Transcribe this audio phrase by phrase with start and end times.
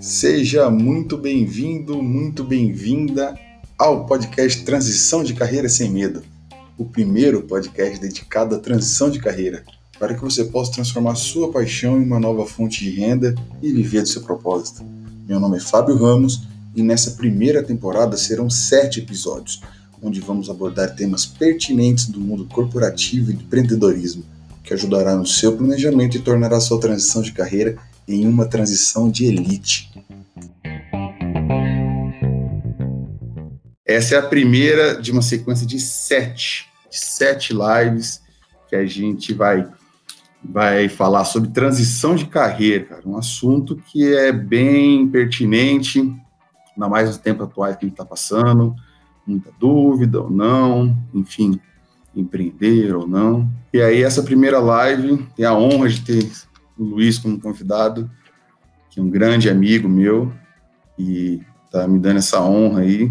[0.00, 3.38] Seja muito bem-vindo, muito bem-vinda
[3.78, 6.22] ao podcast Transição de Carreira Sem Medo,
[6.76, 9.64] o primeiro podcast dedicado à transição de carreira,
[9.98, 14.02] para que você possa transformar sua paixão em uma nova fonte de renda e viver
[14.02, 14.84] do seu propósito.
[15.28, 16.42] Meu nome é Fábio Ramos
[16.74, 19.60] e nessa primeira temporada serão sete episódios,
[20.02, 24.24] onde vamos abordar temas pertinentes do mundo corporativo e do empreendedorismo,
[24.72, 27.76] ajudará no seu planejamento e tornará sua transição de carreira
[28.06, 29.90] em uma transição de elite.
[33.84, 38.22] Essa é a primeira de uma sequência de sete, de sete lives
[38.68, 39.68] que a gente vai
[40.44, 47.06] vai falar sobre transição de carreira, cara, um assunto que é bem pertinente, ainda mais
[47.06, 48.74] nos tempos atuais que a gente está passando,
[49.24, 51.60] muita dúvida ou não, enfim,
[52.14, 53.50] empreender ou não.
[53.72, 56.30] E aí essa primeira live tem a honra de ter
[56.78, 58.10] o Luiz como convidado,
[58.90, 60.32] que é um grande amigo meu
[60.98, 63.10] e tá me dando essa honra aí,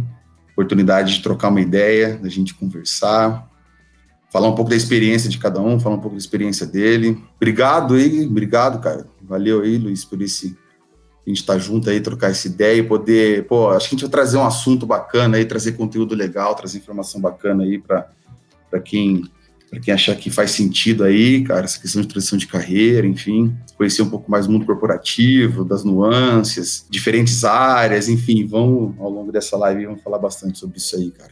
[0.51, 3.49] oportunidade de trocar uma ideia, da gente conversar,
[4.31, 7.21] falar um pouco da experiência de cada um, falar um pouco da experiência dele.
[7.35, 9.07] Obrigado aí, obrigado, cara.
[9.21, 10.55] Valeu aí, Luiz, por esse
[11.25, 13.97] a gente estar tá junto aí, trocar essa ideia e poder, pô, acho que a
[13.97, 18.09] gente vai trazer um assunto bacana aí, trazer conteúdo legal, trazer informação bacana aí para
[18.79, 19.23] quem
[19.71, 23.55] para quem achar que faz sentido aí, cara, essa questão de transição de carreira, enfim,
[23.77, 29.31] conhecer um pouco mais do mundo corporativo, das nuances, diferentes áreas, enfim, vamos, ao longo
[29.31, 31.31] dessa live, vamos falar bastante sobre isso aí, cara.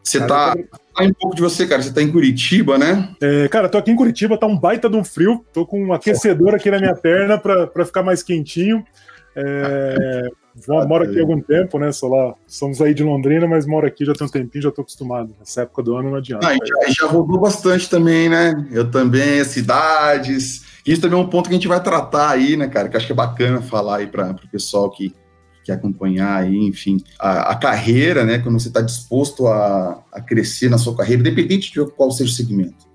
[0.00, 0.54] Você tá.
[0.96, 1.82] Fala um pouco de você, cara.
[1.82, 3.12] Você tá em Curitiba, né?
[3.20, 5.44] É, cara, tô aqui em Curitiba, tá um baita de um frio.
[5.52, 8.84] Tô com um aquecedor aqui na minha perna para ficar mais quentinho.
[9.34, 10.28] É,
[10.66, 11.92] moro aqui há algum tempo, né?
[11.92, 14.80] Sou lá, somos aí de Londrina, mas moro aqui já tem um tempinho, já tô
[14.80, 15.34] acostumado.
[15.38, 16.48] Nessa época do ano não adianta.
[16.48, 18.66] Ah, já, já rodou bastante também, né?
[18.70, 20.64] Eu também, as cidades.
[20.86, 22.88] Isso também é um ponto que a gente vai tratar aí, né, cara?
[22.88, 25.14] Que acho que é bacana falar aí para o pessoal que
[25.66, 28.38] que acompanhar aí, enfim, a, a carreira, né?
[28.38, 32.34] Quando você está disposto a, a crescer na sua carreira, independente de qual seja o
[32.34, 32.86] segmento.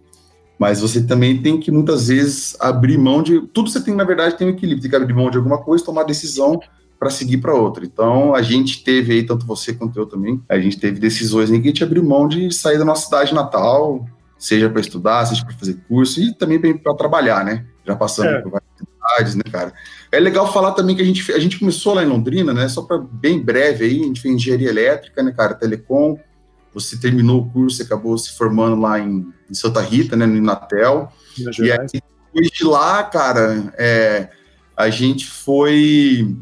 [0.57, 3.41] Mas você também tem que muitas vezes abrir mão de.
[3.47, 5.83] Tudo você tem, na verdade, tem um equilíbrio, tem que abrir mão de alguma coisa,
[5.83, 6.61] tomar decisão
[7.01, 7.83] para seguir para outra.
[7.83, 11.59] Então, a gente teve aí, tanto você quanto eu também, a gente teve decisões em
[11.59, 14.05] que a gente abriu mão de sair da nossa cidade natal,
[14.37, 17.65] seja para estudar, seja para fazer curso e também para trabalhar, né?
[17.83, 18.41] Já passando é.
[18.41, 19.73] por várias cidades, né, cara?
[20.11, 22.69] É legal falar também que a gente, a gente começou lá em Londrina, né?
[22.69, 25.55] Só para bem breve aí, a gente fez engenharia elétrica, né, cara?
[25.55, 26.19] Telecom.
[26.71, 30.27] Você terminou o curso e acabou se formando lá em, em Santa Rita, né?
[30.27, 31.11] No Inatel.
[31.35, 34.29] E aí, depois de lá, cara, é,
[34.77, 36.37] a gente foi.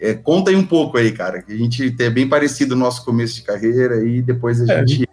[0.00, 1.44] É, conta aí um pouco aí, cara.
[1.48, 5.08] A gente é bem parecido o nosso começo de carreira e depois a é, gente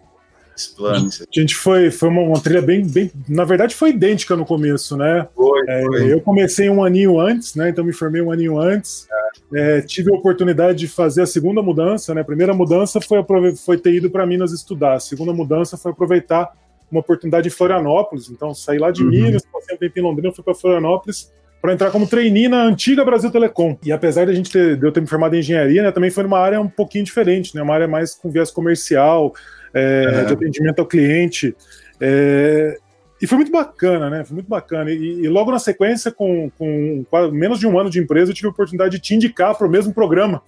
[0.56, 1.08] esse plano.
[1.08, 3.10] A gente foi, foi uma, uma, trilha bem, bem.
[3.28, 5.28] Na verdade, foi idêntica no começo, né?
[5.34, 6.12] Foi, é, foi.
[6.12, 7.68] Eu comecei um aninho antes, né?
[7.68, 9.06] Então me formei um aninho antes.
[9.54, 12.22] É, tive a oportunidade de fazer a segunda mudança, né?
[12.22, 13.22] A primeira mudança foi,
[13.54, 14.94] foi ter ido para Minas estudar.
[14.94, 16.50] A segunda mudança foi aproveitar
[16.90, 18.30] uma oportunidade em Florianópolis.
[18.30, 19.10] Então, saí lá de uhum.
[19.10, 21.30] Minas, passei um tempo em Londrina, fui para Florianópolis
[21.66, 23.76] para entrar como trainee na antiga Brasil Telecom.
[23.84, 26.12] E apesar de a gente ter, de eu ter me formado em engenharia, né, também
[26.12, 29.34] foi numa área um pouquinho diferente, né, uma área mais com viés comercial,
[29.74, 31.56] é, de atendimento ao cliente.
[32.00, 32.78] É,
[33.20, 34.24] e foi muito bacana, né?
[34.24, 34.92] Foi muito bacana.
[34.92, 38.46] E, e logo na sequência, com, com, menos de um ano de empresa, eu tive
[38.46, 40.42] a oportunidade de te indicar para o mesmo programa.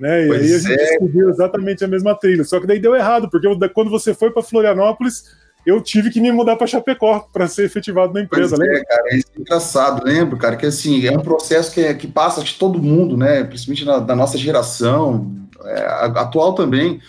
[0.00, 0.26] Né?
[0.26, 0.76] E aí a gente é.
[0.76, 2.44] descobriu exatamente a mesma trilha.
[2.44, 6.32] Só que daí deu errado, porque quando você foi para Florianópolis, eu tive que me
[6.32, 8.56] mudar para Chapecó para ser efetivado na empresa.
[8.56, 12.06] Pois é, cara, é engraçado, lembro, cara, que assim, é um processo que, é, que
[12.06, 13.44] passa de todo mundo, né?
[13.44, 15.30] Principalmente na, da nossa geração,
[15.64, 17.00] é, atual também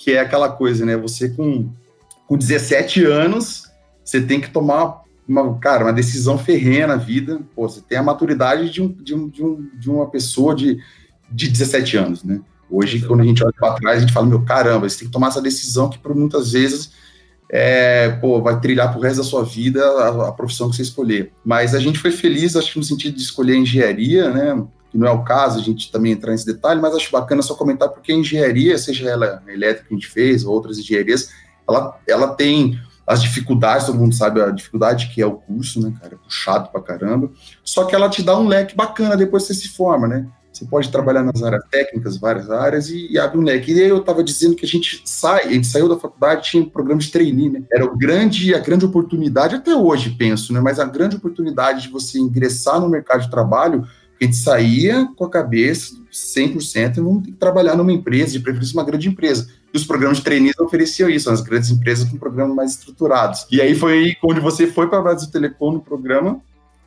[0.00, 0.96] que é aquela coisa, né?
[0.96, 1.70] Você com,
[2.26, 3.64] com 17 anos,
[4.02, 7.40] você tem que tomar uma, cara, uma decisão ferrenha na vida.
[7.54, 10.82] Pô, você tem a maturidade de, um, de, um, de, um, de uma pessoa de,
[11.30, 12.40] de 17 anos, né?
[12.70, 15.12] Hoje, quando a gente olha para trás, a gente fala, meu, caramba, você tem que
[15.12, 16.92] tomar essa decisão que por muitas vezes
[17.52, 21.32] é, pô, vai trilhar pro resto da sua vida a, a, profissão que você escolher.
[21.44, 24.64] Mas a gente foi feliz, acho que no sentido de escolher engenharia, né?
[24.90, 27.54] que não é o caso a gente também entrar nesse detalhe, mas acho bacana só
[27.54, 31.30] comentar porque a engenharia, seja ela elétrica que a gente fez, ou outras engenharias,
[31.68, 35.92] ela, ela tem as dificuldades, todo mundo sabe a dificuldade que é o curso, né,
[36.00, 37.30] cara, é puxado pra caramba,
[37.62, 40.26] só que ela te dá um leque bacana depois que você se forma, né,
[40.60, 43.72] você pode trabalhar nas áreas técnicas, várias áreas, e, e abre um leque.
[43.72, 46.62] E aí eu estava dizendo que a gente sai, a gente saiu da faculdade, tinha
[46.62, 47.62] um programa de trainee, né?
[47.72, 50.60] Era o grande, a grande oportunidade, até hoje penso, né?
[50.60, 53.86] Mas a grande oportunidade de você ingressar no mercado de trabalho
[54.20, 58.40] a gente saía com a cabeça 100% e vamos ter que trabalhar numa empresa, de
[58.40, 59.48] preferência uma grande empresa.
[59.72, 63.46] E os programas de trainees ofereciam isso, as grandes empresas com programas mais estruturados.
[63.50, 66.38] E aí foi onde você foi para a Brasil Telecom no programa,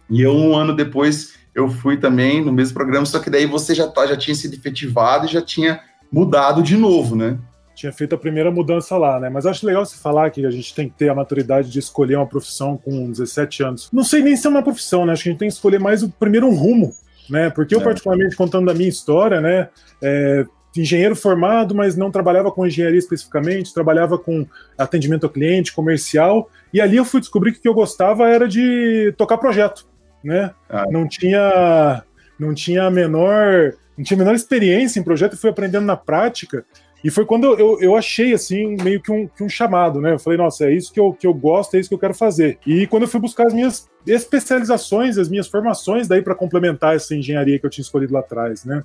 [0.09, 3.75] E eu, um ano depois, eu fui também no mesmo programa, só que daí você
[3.75, 7.37] já, tá, já tinha sido efetivado e já tinha mudado de novo, né?
[7.75, 9.29] Tinha feito a primeira mudança lá, né?
[9.29, 12.17] Mas acho legal você falar que a gente tem que ter a maturidade de escolher
[12.17, 13.89] uma profissão com 17 anos.
[13.91, 15.13] Não sei nem se é uma profissão, né?
[15.13, 16.93] Acho que a gente tem que escolher mais o primeiro um rumo,
[17.29, 17.49] né?
[17.49, 17.83] Porque eu, é.
[17.83, 19.69] particularmente, contando da minha história, né?
[20.01, 20.45] É,
[20.75, 24.45] engenheiro formado, mas não trabalhava com engenharia especificamente, trabalhava com
[24.77, 28.47] atendimento ao cliente, comercial, e ali eu fui descobrir que o que eu gostava era
[28.47, 29.85] de tocar projeto,
[30.23, 30.51] né?
[30.69, 30.85] Ah.
[30.89, 32.03] Não tinha
[32.39, 35.95] não tinha a menor não tinha a menor experiência em projeto e fui aprendendo na
[35.95, 36.65] prática.
[37.03, 40.13] E foi quando eu, eu achei, assim, meio que um, que um chamado, né?
[40.13, 42.13] Eu falei, nossa, é isso que eu, que eu gosto, é isso que eu quero
[42.13, 42.57] fazer.
[42.65, 47.13] E quando eu fui buscar as minhas especializações, as minhas formações daí para complementar essa
[47.13, 48.83] engenharia que eu tinha escolhido lá atrás, né?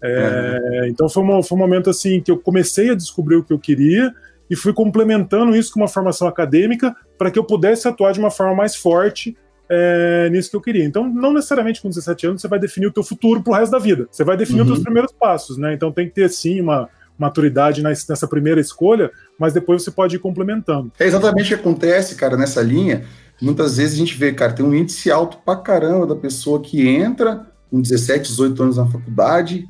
[0.00, 0.86] É, uhum.
[0.86, 3.58] Então foi um, foi um momento assim que eu comecei a descobrir o que eu
[3.58, 4.14] queria
[4.48, 8.30] e fui complementando isso com uma formação acadêmica para que eu pudesse atuar de uma
[8.30, 9.36] forma mais forte
[9.68, 10.84] é, nisso que eu queria.
[10.84, 13.78] Então, não necessariamente com 17 anos você vai definir o teu futuro pro resto da
[13.78, 14.06] vida.
[14.10, 14.66] Você vai definir uhum.
[14.66, 15.74] os teus primeiros passos, né?
[15.74, 20.18] Então tem que ter sim uma maturidade nessa primeira escolha, mas depois você pode ir
[20.18, 20.92] complementando.
[20.98, 23.04] É exatamente o que acontece, cara, nessa linha.
[23.40, 26.86] Muitas vezes a gente vê, cara, tem um índice alto pra caramba da pessoa que
[26.86, 29.66] entra com 17, 18 anos na faculdade,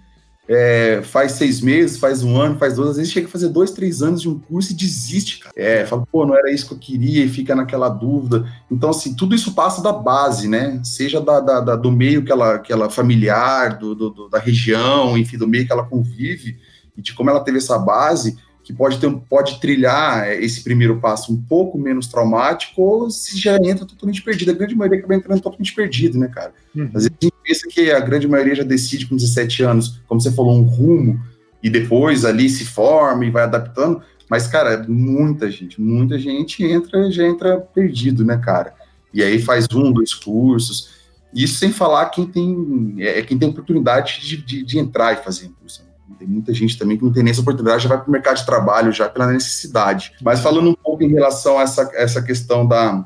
[0.48, 3.72] é, faz seis meses, faz um ano, faz dois, às vezes chega a fazer dois,
[3.72, 5.52] três anos de um curso e desiste, cara.
[5.56, 8.46] É, fala, pô, não era isso que eu queria e fica naquela dúvida.
[8.70, 10.80] Então, assim, tudo isso passa da base, né?
[10.84, 15.18] Seja da, da, da do meio que ela, que ela familiar, do, do, da região,
[15.18, 16.56] enfim, do meio que ela convive
[16.96, 21.32] e de como ela teve essa base, que pode, ter, pode trilhar esse primeiro passo
[21.32, 24.50] um pouco menos traumático, ou se já entra totalmente perdido.
[24.50, 26.52] A grande maioria acaba entrando totalmente perdido, né, cara?
[26.74, 26.90] Uhum.
[26.92, 30.20] Às vezes a gente pensa que a grande maioria já decide com 17 anos, como
[30.20, 31.16] você falou, um rumo,
[31.62, 34.02] e depois ali se forma e vai adaptando.
[34.28, 38.74] Mas, cara, muita gente, muita gente entra, já entra perdido, né, cara?
[39.14, 40.90] E aí faz um, dois cursos.
[41.32, 45.46] Isso sem falar quem tem, é, quem tem oportunidade de, de, de entrar e fazer
[45.46, 45.86] um curso.
[46.18, 48.36] Tem muita gente também que não tem nem essa oportunidade, já vai para o mercado
[48.36, 50.12] de trabalho já pela necessidade.
[50.22, 53.04] Mas falando um pouco em relação a essa, essa questão da,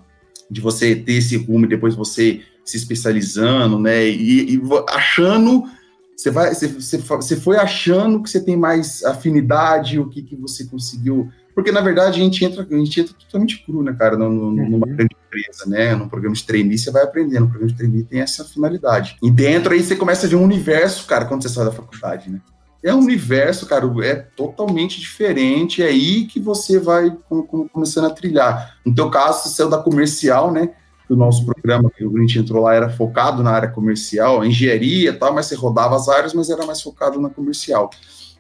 [0.51, 4.07] de você ter esse rumo e depois você se especializando, né?
[4.07, 5.65] E, e achando,
[6.17, 6.69] você vai, você,
[6.99, 11.31] você, foi achando que você tem mais afinidade, o que, que você conseguiu.
[11.55, 14.47] Porque, na verdade, a gente entra, a gente entra totalmente cru, né, cara, no, no,
[14.49, 14.71] uhum.
[14.71, 15.95] numa grande empresa, né?
[15.95, 17.45] Num programa de trainee, você vai aprendendo.
[17.45, 19.17] O programa de trainee tem essa finalidade.
[19.23, 22.31] E dentro aí você começa a ver um universo, cara, quando você sai da faculdade,
[22.31, 22.41] né?
[22.83, 25.83] É um universo, cara, é totalmente diferente.
[25.83, 28.79] É aí que você vai com, com, começando a trilhar.
[28.85, 30.71] No teu caso, você saiu da comercial, né?
[31.09, 35.13] O nosso programa que o Grint entrou lá era focado na área comercial, engenharia e
[35.13, 37.91] tal, mas você rodava as áreas, mas era mais focado na comercial.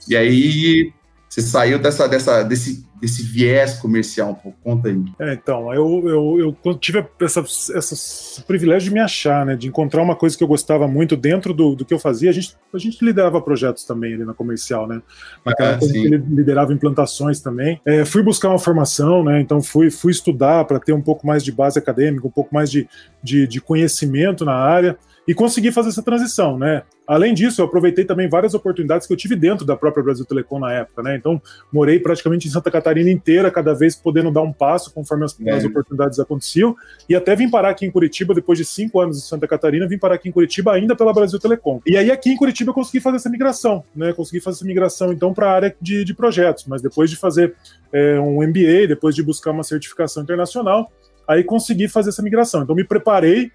[0.08, 0.92] E aí
[1.30, 4.58] você saiu dessa, dessa, desse, desse viés comercial um pouco?
[4.64, 5.00] Conta aí.
[5.20, 9.54] É, então, eu, eu, eu tive essa, essa, esse privilégio de me achar, né?
[9.54, 12.30] De encontrar uma coisa que eu gostava muito dentro do, do que eu fazia.
[12.30, 15.00] A gente, a gente liderava projetos também ali na comercial, né?
[15.46, 17.80] Naquela é, coisa que liderava implantações também.
[17.86, 19.40] É, fui buscar uma formação, né?
[19.40, 22.68] Então fui, fui estudar para ter um pouco mais de base acadêmica, um pouco mais
[22.68, 22.88] de,
[23.22, 26.82] de, de conhecimento na área e consegui fazer essa transição, né?
[27.06, 30.60] Além disso, eu aproveitei também várias oportunidades que eu tive dentro da própria Brasil Telecom
[30.60, 31.16] na época, né?
[31.16, 31.40] Então,
[31.72, 35.50] morei praticamente em Santa Catarina inteira, cada vez podendo dar um passo conforme as, é.
[35.50, 36.74] as oportunidades aconteciam,
[37.08, 39.98] e até vim parar aqui em Curitiba, depois de cinco anos em Santa Catarina, vim
[39.98, 41.80] parar aqui em Curitiba ainda pela Brasil Telecom.
[41.84, 44.12] E aí aqui em Curitiba eu consegui fazer essa migração, né?
[44.12, 47.54] Consegui fazer essa migração então para a área de, de, projetos, mas depois de fazer
[47.92, 50.92] é, um MBA, depois de buscar uma certificação internacional,
[51.26, 52.62] aí consegui fazer essa migração.
[52.62, 53.46] Então me preparei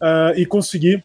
[0.00, 1.02] uh, e consegui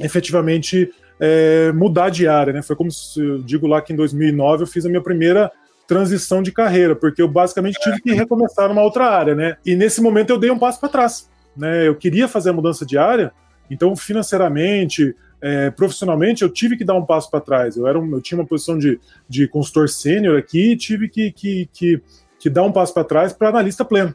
[0.00, 2.62] efetivamente é, mudar de área, né?
[2.62, 5.50] Foi como se eu digo lá que em 2009 eu fiz a minha primeira
[5.86, 9.56] transição de carreira, porque eu basicamente tive que recomeçar numa outra área, né?
[9.64, 11.86] E nesse momento eu dei um passo para trás, né?
[11.86, 13.32] Eu queria fazer a mudança de área,
[13.70, 17.76] então financeiramente, é, profissionalmente, eu tive que dar um passo para trás.
[17.76, 18.98] Eu era um, eu tinha uma posição de,
[19.28, 22.02] de consultor sênior aqui e tive que, que, que,
[22.38, 24.14] que dar um passo para trás para analista pleno.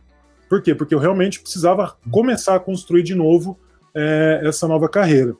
[0.49, 0.73] Por quê?
[0.73, 3.59] Porque eu realmente precisava começar a construir de novo
[3.93, 5.35] é, essa nova carreira.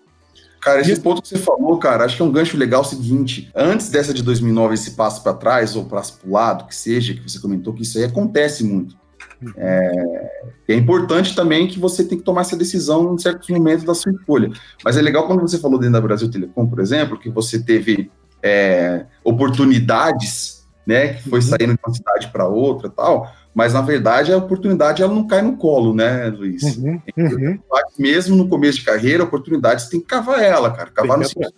[0.62, 3.50] Cara, esse ponto que você falou, cara, acho que é um gancho legal o seguinte.
[3.56, 7.22] Antes dessa de 2009, esse passo para trás ou para o lado, que seja, que
[7.22, 8.98] você comentou que isso aí acontece muito.
[9.56, 13.96] É, é, importante também que você tem que tomar essa decisão em certos momentos da
[13.96, 14.52] sua escolha.
[14.84, 18.12] Mas é legal quando você falou dentro da Brasil Telecom, por exemplo, que você teve
[18.44, 20.59] é, oportunidades,
[20.90, 21.46] né, que foi uhum.
[21.46, 25.42] saindo de uma cidade para outra tal mas na verdade a oportunidade ela não cai
[25.42, 26.78] no colo, né, Luiz?
[26.78, 27.60] Uhum, uhum.
[27.98, 30.92] Mesmo no começo de carreira, a oportunidade você tem que cavar ela, cara.
[30.92, 31.52] Cavar tem, no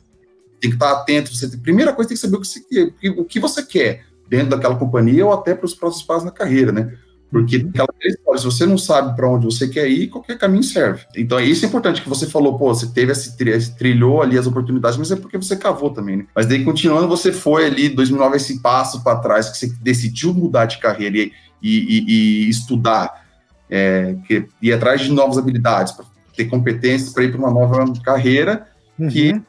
[0.59, 1.35] tem que estar atento.
[1.35, 4.77] Você, primeira coisa tem que saber o que, você, o que você quer dentro daquela
[4.77, 6.97] companhia ou até para os próximos passos na carreira, né?
[7.31, 7.69] Porque uhum.
[7.69, 11.05] aquela história, se você não sabe para onde você quer ir, qualquer caminho serve.
[11.15, 13.37] Então, isso é importante que você falou, pô, você teve esse,
[13.77, 16.25] trilhou ali as oportunidades, mas é porque você cavou também, né?
[16.35, 20.65] Mas daí, continuando, você foi ali, 2009, esse passo para trás, que você decidiu mudar
[20.65, 22.05] de carreira e, e,
[22.45, 23.25] e estudar,
[23.69, 25.95] é, que, ir atrás de novas habilidades,
[26.35, 28.67] ter competências para ir para uma nova carreira,
[28.99, 29.07] uhum.
[29.07, 29.41] que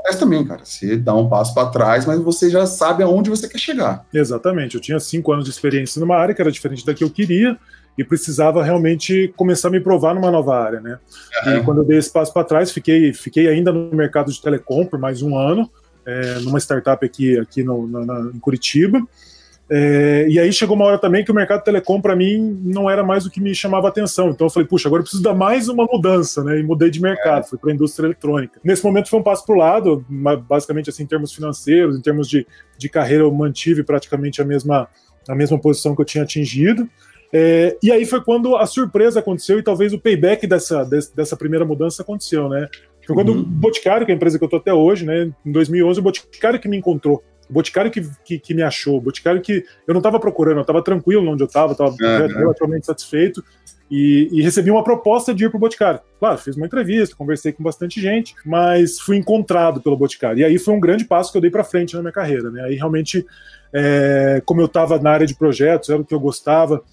[0.00, 0.64] acontece também, cara.
[0.64, 4.04] Você dá um passo para trás, mas você já sabe aonde você quer chegar.
[4.12, 4.74] Exatamente.
[4.74, 7.56] Eu tinha cinco anos de experiência numa área que era diferente da que eu queria
[7.96, 10.98] e precisava realmente começar a me provar numa nova área, né?
[11.44, 11.56] Uhum.
[11.56, 14.86] E quando eu dei esse passo para trás, fiquei, fiquei ainda no mercado de telecom
[14.86, 15.70] por mais um ano,
[16.06, 19.00] é, numa startup aqui, aqui no, na, na, em Curitiba.
[19.72, 23.04] É, e aí chegou uma hora também que o mercado telecom para mim não era
[23.04, 24.30] mais o que me chamava atenção.
[24.30, 26.58] Então eu falei, puxa, agora eu preciso dar mais uma mudança, né?
[26.58, 27.48] E mudei de mercado, é.
[27.48, 28.60] fui para a indústria eletrônica.
[28.64, 30.04] Nesse momento foi um passo para o lado,
[30.48, 32.44] basicamente assim em termos financeiros, em termos de,
[32.76, 34.88] de carreira eu mantive praticamente a mesma
[35.28, 36.88] a mesma posição que eu tinha atingido.
[37.32, 40.84] É, e aí foi quando a surpresa aconteceu e talvez o payback dessa,
[41.14, 42.68] dessa primeira mudança aconteceu, né?
[43.06, 43.40] Foi quando uhum.
[43.40, 45.32] o Boticário, que é a empresa que eu tô até hoje, né?
[45.46, 47.22] Em 2011, o Boticário que me encontrou.
[47.50, 50.62] O Boticário que, que, que, me achou, o Boticário que eu não estava procurando, eu
[50.62, 52.28] estava tranquilo onde eu estava, estava uhum.
[52.28, 53.44] relativamente satisfeito
[53.90, 56.00] e, e, recebi uma proposta de ir para o Boticário.
[56.20, 60.38] Claro, fiz uma entrevista, conversei com bastante gente, mas fui encontrado pelo Boticário.
[60.38, 62.50] E aí foi um grande passo que eu dei para frente na minha carreira.
[62.52, 62.62] Né?
[62.62, 63.26] Aí realmente,
[63.72, 66.84] é, como eu estava na área de projetos, era o que eu gostava,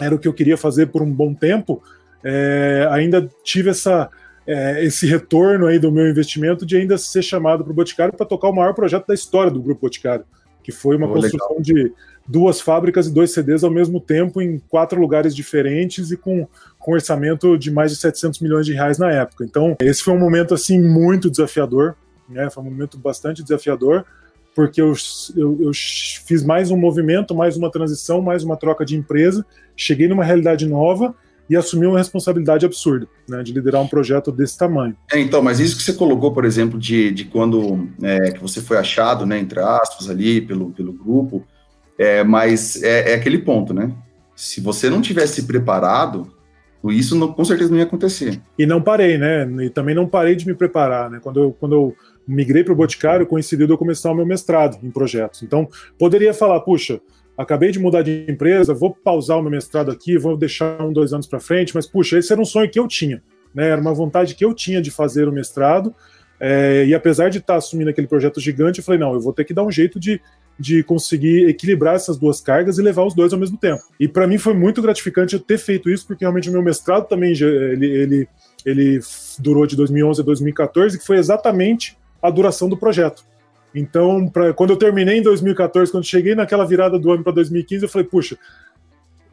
[0.00, 1.80] era o que eu queria fazer por um bom tempo,
[2.24, 4.10] é, ainda tive essa
[4.46, 8.26] é, esse retorno aí do meu investimento de ainda ser chamado para o Boticário para
[8.26, 10.24] tocar o maior projeto da história do Grupo Boticário,
[10.62, 11.62] que foi uma oh, construção legal.
[11.62, 11.92] de
[12.26, 16.46] duas fábricas e dois CDs ao mesmo tempo em quatro lugares diferentes e com,
[16.78, 19.44] com orçamento de mais de 700 milhões de reais na época.
[19.44, 21.96] Então, esse foi um momento assim muito desafiador,
[22.28, 22.48] né?
[22.50, 24.04] Foi um momento bastante desafiador,
[24.54, 24.94] porque eu,
[25.36, 29.44] eu, eu fiz mais um movimento, mais uma transição, mais uma troca de empresa,
[29.76, 31.14] cheguei numa realidade nova
[31.48, 34.96] e assumiu uma responsabilidade absurda, né, de liderar um projeto desse tamanho.
[35.12, 38.60] É, então, mas isso que você colocou, por exemplo, de, de quando é, que você
[38.60, 41.44] foi achado, né, entre aspas, ali pelo, pelo grupo,
[41.98, 43.92] é, mas é, é aquele ponto, né?
[44.34, 46.32] Se você não tivesse preparado,
[46.90, 48.40] isso não, com certeza não ia acontecer.
[48.58, 49.48] E não parei, né?
[49.62, 51.20] E também não parei de me preparar, né?
[51.22, 51.96] Quando eu, quando eu
[52.26, 55.42] migrei para o Boticário, coincidiu de eu começar o meu mestrado em projetos.
[55.42, 57.00] Então, poderia falar, puxa,
[57.36, 61.12] acabei de mudar de empresa, vou pausar o meu mestrado aqui, vou deixar um, dois
[61.12, 63.22] anos para frente, mas puxa, esse era um sonho que eu tinha,
[63.54, 63.68] né?
[63.68, 65.94] Era uma vontade que eu tinha de fazer o mestrado,
[66.38, 69.32] é, e apesar de estar tá assumindo aquele projeto gigante, eu falei, não, eu vou
[69.32, 70.20] ter que dar um jeito de,
[70.58, 73.82] de conseguir equilibrar essas duas cargas e levar os dois ao mesmo tempo.
[73.98, 77.06] E para mim foi muito gratificante eu ter feito isso, porque realmente o meu mestrado
[77.08, 78.28] também, ele, ele,
[78.64, 79.00] ele
[79.38, 83.24] durou de 2011 a 2014, que foi exatamente a duração do projeto.
[83.74, 87.82] Então, pra, quando eu terminei em 2014, quando cheguei naquela virada do ano para 2015,
[87.82, 88.38] eu falei, puxa,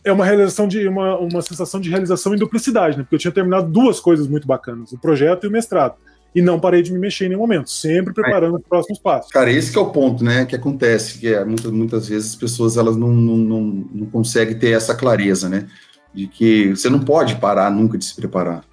[0.03, 3.03] é uma realização de uma, uma sensação de realização em duplicidade, né?
[3.03, 5.95] Porque eu tinha terminado duas coisas muito bacanas, o projeto e o mestrado.
[6.33, 8.60] E não parei de me mexer em nenhum momento, sempre preparando é.
[8.60, 9.31] os próximos passos.
[9.31, 10.45] Cara, esse é o ponto, né?
[10.45, 13.62] Que acontece, que é muitas, muitas vezes as pessoas elas não, não, não,
[13.93, 15.67] não conseguem ter essa clareza, né?
[16.13, 18.63] De que você não pode parar nunca de se preparar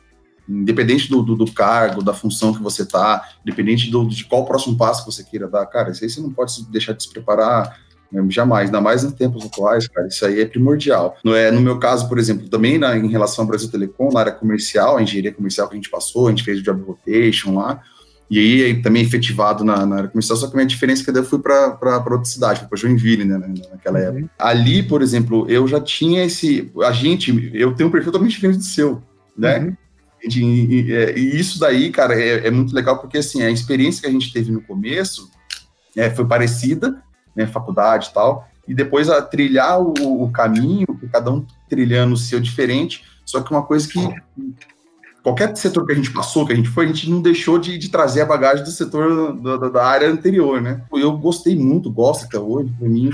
[0.48, 4.76] independente do, do, do, cargo, da função que você está, independente do, de qual próximo
[4.76, 7.76] passo que você queira dar, cara, isso aí você não pode deixar de se preparar
[8.10, 11.16] né, jamais, ainda mais em tempos atuais, cara, isso aí é primordial.
[11.22, 14.20] No, é, no meu caso, por exemplo, também na, em relação ao Brasil Telecom, na
[14.20, 17.54] área comercial, a engenharia comercial que a gente passou, a gente fez o job rotation
[17.54, 17.82] lá,
[18.30, 21.12] e aí também efetivado na, na área comercial, só que a minha diferença é que
[21.12, 21.78] daí eu fui para
[22.10, 23.38] outra cidade, fui para Joinville, né,
[23.70, 24.04] naquela uhum.
[24.04, 24.30] época.
[24.38, 28.58] Ali, por exemplo, eu já tinha esse, a gente, eu tenho um perfil totalmente diferente
[28.58, 29.02] do seu,
[29.36, 29.58] né?
[29.60, 29.76] Uhum.
[30.22, 34.08] E, é, e, isso daí, cara, é, é, muito legal porque assim a experiência que
[34.08, 35.30] a gente teve no começo
[35.96, 37.02] é, foi parecida,
[37.34, 42.18] né, faculdade e tal, e depois a trilhar o, o, caminho, cada um trilhando o
[42.18, 43.04] seu diferente.
[43.24, 43.98] Só que uma coisa que
[45.22, 47.76] qualquer setor que a gente passou, que a gente foi, a gente não deixou de,
[47.76, 50.82] de trazer a bagagem do setor do, da área anterior, né?
[50.92, 53.10] Eu gostei muito, gosto até hoje, para mim,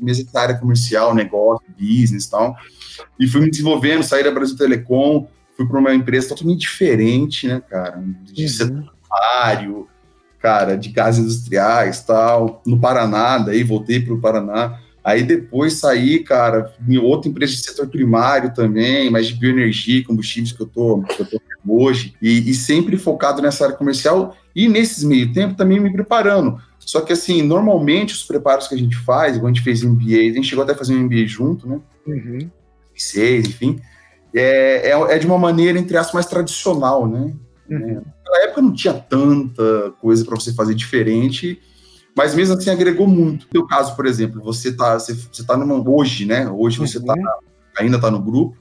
[0.00, 2.56] mesmo da área comercial, negócio, business e tal.
[3.18, 5.26] E fui me desenvolvendo, saí da Brasil Telecom,
[5.62, 8.02] fui para uma empresa totalmente diferente, né, cara?
[8.24, 8.48] De uhum.
[8.48, 8.92] setor
[10.40, 14.80] cara, de gases industriais tal, no Paraná, daí voltei para o Paraná.
[15.04, 20.52] Aí depois saí, cara, em outra empresa de setor primário também, mas de bioenergia, combustíveis
[20.52, 24.68] que eu tô, que eu tô hoje, e, e, sempre focado nessa área comercial e
[24.68, 26.60] nesses meio tempo também me preparando.
[26.78, 30.30] Só que assim, normalmente os preparos que a gente faz, igual a gente fez MBA,
[30.30, 31.80] a gente chegou até a fazer um MBA junto, né?
[32.06, 32.50] Uhum.
[32.96, 33.80] Seis, enfim
[34.34, 37.34] é, é, é, de uma maneira, entre aspas, mais tradicional, né?
[37.70, 38.02] Uhum.
[38.24, 41.60] Naquela época não tinha tanta coisa para você fazer diferente,
[42.16, 43.46] mas mesmo assim agregou muito.
[43.46, 46.48] No teu caso, por exemplo, você está você, você tá numa, hoje, né?
[46.50, 47.24] Hoje você está uhum.
[47.78, 48.56] ainda está no grupo,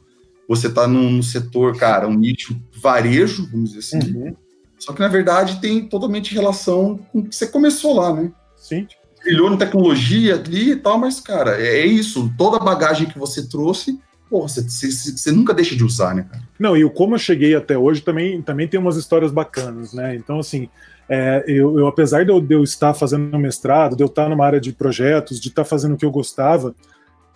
[0.48, 4.16] você está no setor, cara, um nicho varejo, vamos dizer assim.
[4.16, 4.36] Uhum.
[4.82, 8.32] Só que, na verdade, tem totalmente relação com o que você começou lá, né?
[8.58, 8.88] Sim.
[9.22, 12.34] Trilhou na tecnologia ali e tal, mas, cara, é, é isso.
[12.36, 14.00] Toda a bagagem que você trouxe,
[14.40, 16.44] você, nunca deixa de usar, né, cara?
[16.58, 20.16] Não, e o como eu cheguei até hoje também, também tem umas histórias bacanas, né?
[20.16, 20.70] Então, assim,
[21.10, 24.46] é, eu, eu, apesar de eu, de eu, estar fazendo mestrado, de eu estar numa
[24.46, 26.74] área de projetos, de estar fazendo o que eu gostava,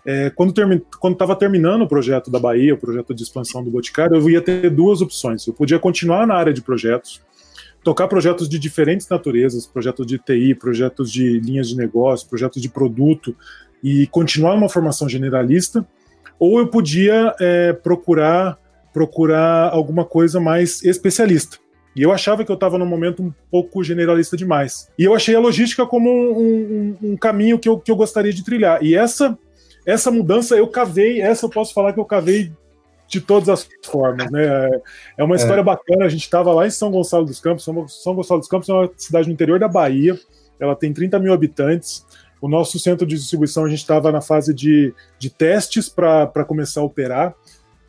[0.06, 0.54] é, quando
[1.12, 4.70] estava terminando o projeto da Bahia, o projeto de expansão do Boticário, eu ia ter
[4.70, 5.46] duas opções.
[5.48, 7.22] Eu podia continuar na área de projetos,
[7.84, 12.70] tocar projetos de diferentes naturezas, projetos de TI, projetos de linhas de negócio, projetos de
[12.70, 13.36] produto,
[13.84, 15.86] e continuar uma formação generalista,
[16.40, 18.58] ou eu podia é, procurar
[18.94, 21.58] procurar alguma coisa mais especialista.
[21.94, 24.90] E eu achava que eu estava num momento um pouco generalista demais.
[24.98, 28.32] E eu achei a logística como um, um, um caminho que eu, que eu gostaria
[28.32, 28.82] de trilhar.
[28.82, 29.38] E essa
[29.86, 32.52] essa mudança eu cavei, essa eu posso falar que eu cavei
[33.08, 34.70] de todas as formas, né?
[35.18, 35.64] É uma história é.
[35.64, 36.06] bacana.
[36.06, 37.64] A gente estava lá em São Gonçalo dos Campos.
[37.64, 40.18] São Gonçalo dos Campos é uma cidade no interior da Bahia.
[40.60, 42.06] Ela tem 30 mil habitantes.
[42.46, 46.82] O nosso centro de distribuição a gente estava na fase de, de testes para começar
[46.82, 47.34] a operar.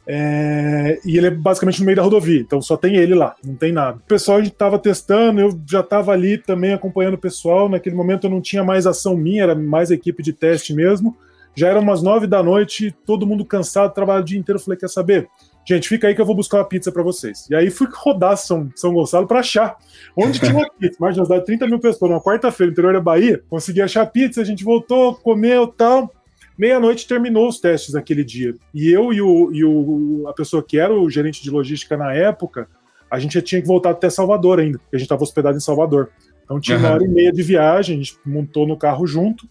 [0.07, 3.55] É, e ele é basicamente no meio da rodovia, então só tem ele lá, não
[3.55, 3.99] tem nada.
[3.99, 7.69] O pessoal a gente estava testando, eu já estava ali também acompanhando o pessoal.
[7.69, 11.15] Naquele momento eu não tinha mais ação minha, era mais equipe de teste mesmo.
[11.55, 14.59] Já eram umas nove da noite, todo mundo cansado, trabalhando o dia inteiro.
[14.59, 15.29] Falei, quer saber?
[15.67, 17.49] Gente, fica aí que eu vou buscar uma pizza para vocês.
[17.51, 19.77] E aí fui rodar São, São Gonçalo para achar
[20.17, 20.97] onde tinha uma pizza.
[21.01, 23.43] Mais de 30 mil pessoas, numa quarta-feira, no interior da Bahia.
[23.51, 26.13] Consegui achar pizza, a gente voltou, comeu tal.
[26.57, 28.55] Meia-noite terminou os testes naquele dia.
[28.73, 32.15] E eu e, o, e o, a pessoa que era o gerente de logística na
[32.15, 32.69] época,
[33.11, 35.61] a gente já tinha que voltar até Salvador ainda, porque a gente estava hospedado em
[35.61, 36.11] Salvador.
[36.45, 36.85] Então tinha uhum.
[36.85, 39.47] uma hora e meia de viagem, a gente montou no carro junto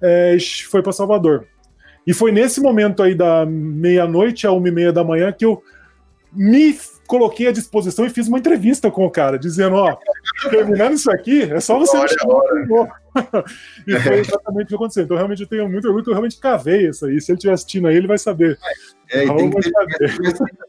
[0.00, 0.36] é,
[0.68, 1.46] foi para Salvador.
[2.08, 5.62] E foi nesse momento aí da meia-noite a uma e meia da manhã que eu
[6.32, 6.74] me
[7.06, 9.94] coloquei à disposição e fiz uma entrevista com o cara, dizendo, ó,
[10.48, 13.00] terminando isso aqui, é só você me chamar.
[13.86, 15.04] e foi exatamente o que aconteceu.
[15.04, 17.20] Então, realmente, eu tenho muito orgulho que eu realmente cavei isso aí.
[17.20, 18.58] Se ele estiver assistindo aí, ele vai saber.
[19.10, 20.16] É, então, tem que ter,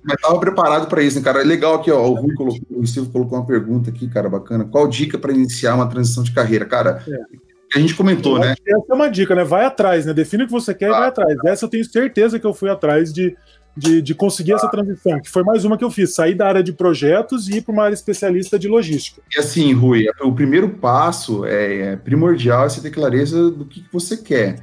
[0.03, 1.39] mas estava preparado para isso, né, cara?
[1.39, 4.65] É legal aqui, ó, o Rui colocou, o Silvio colocou uma pergunta aqui, cara, bacana.
[4.65, 6.65] Qual dica para iniciar uma transição de carreira?
[6.65, 8.55] Cara, é a gente comentou, né?
[8.65, 9.43] Essa é uma dica, né?
[9.43, 10.13] Vai atrás, né?
[10.13, 11.37] Define o que você quer ah, e vai atrás.
[11.45, 13.35] Essa eu tenho certeza que eu fui atrás de,
[13.77, 16.47] de, de conseguir ah, essa transição, que foi mais uma que eu fiz, sair da
[16.47, 19.21] área de projetos e ir para uma área especialista de logística.
[19.35, 23.81] E assim, Rui, o primeiro passo é, é primordial é você ter clareza do que,
[23.81, 24.59] que você quer,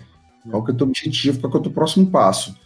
[0.50, 2.56] qual que é o teu objetivo, qual que é o teu próximo passo.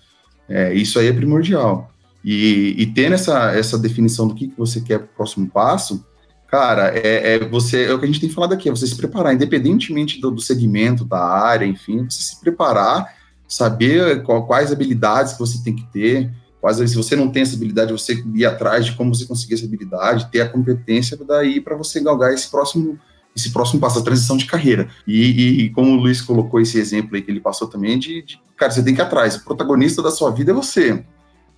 [0.49, 1.91] É, isso aí é primordial.
[2.25, 6.05] E, e tendo essa, essa definição do que, que você quer para o próximo passo,
[6.51, 8.97] Cara, é, é, você, é o que a gente tem falado aqui, é você se
[8.97, 13.15] preparar, independentemente do, do segmento, da área, enfim, você se preparar,
[13.47, 16.29] saber qual, quais habilidades que você tem que ter,
[16.61, 19.65] quais, se você não tem essa habilidade, você ir atrás de como você conseguir essa
[19.65, 22.99] habilidade, ter a competência daí para você galgar esse próximo
[23.35, 24.89] esse próximo passo, a transição de carreira.
[25.07, 28.41] E, e, como o Luiz colocou esse exemplo aí que ele passou também, de, de,
[28.57, 31.05] cara, você tem que ir atrás, o protagonista da sua vida é você.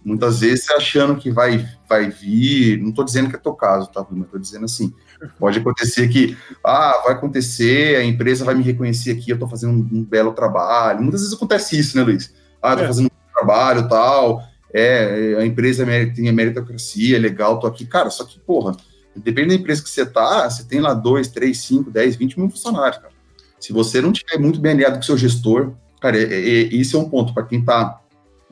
[0.05, 3.91] Muitas vezes você achando que vai, vai vir, não estou dizendo que é teu caso,
[3.91, 4.93] tá, mas estou dizendo assim,
[5.39, 9.73] pode acontecer que, ah, vai acontecer, a empresa vai me reconhecer aqui, eu estou fazendo
[9.73, 11.01] um, um, belo trabalho.
[11.01, 12.35] Muitas vezes acontece isso, né, Luiz?
[12.61, 12.89] Ah, estou é.
[12.89, 17.87] fazendo um trabalho tal, é, a empresa tem a meritocracia, é legal, tô aqui.
[17.87, 18.77] Cara, só que, porra,
[19.15, 22.51] depende da empresa que você tá, você tem lá dois, três, cinco, dez, vinte mil
[22.51, 23.13] funcionários, cara.
[23.61, 26.97] Se você não tiver muito bem alinhado com o seu gestor, cara, é, é, esse
[26.97, 28.02] é um ponto para quem está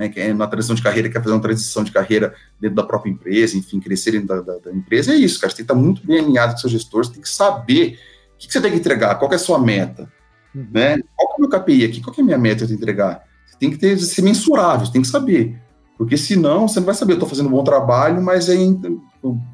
[0.00, 2.82] né, que é uma transição de carreira, quer fazer uma transição de carreira dentro da
[2.82, 5.70] própria empresa, enfim, crescer dentro da, da, da empresa, é isso, cara, você tem que
[5.70, 7.98] estar muito bem alinhado com o seu gestor, você tem que saber
[8.34, 10.10] o que, que você tem que entregar, qual que é a sua meta,
[10.54, 10.66] uhum.
[10.72, 12.72] né, qual que é o meu KPI aqui, qual que é a minha meta de
[12.72, 15.60] entregar, você tem que ter, ser mensurável, você tem que saber,
[15.98, 18.74] porque senão você não vai saber, eu estou fazendo um bom trabalho, mas aí,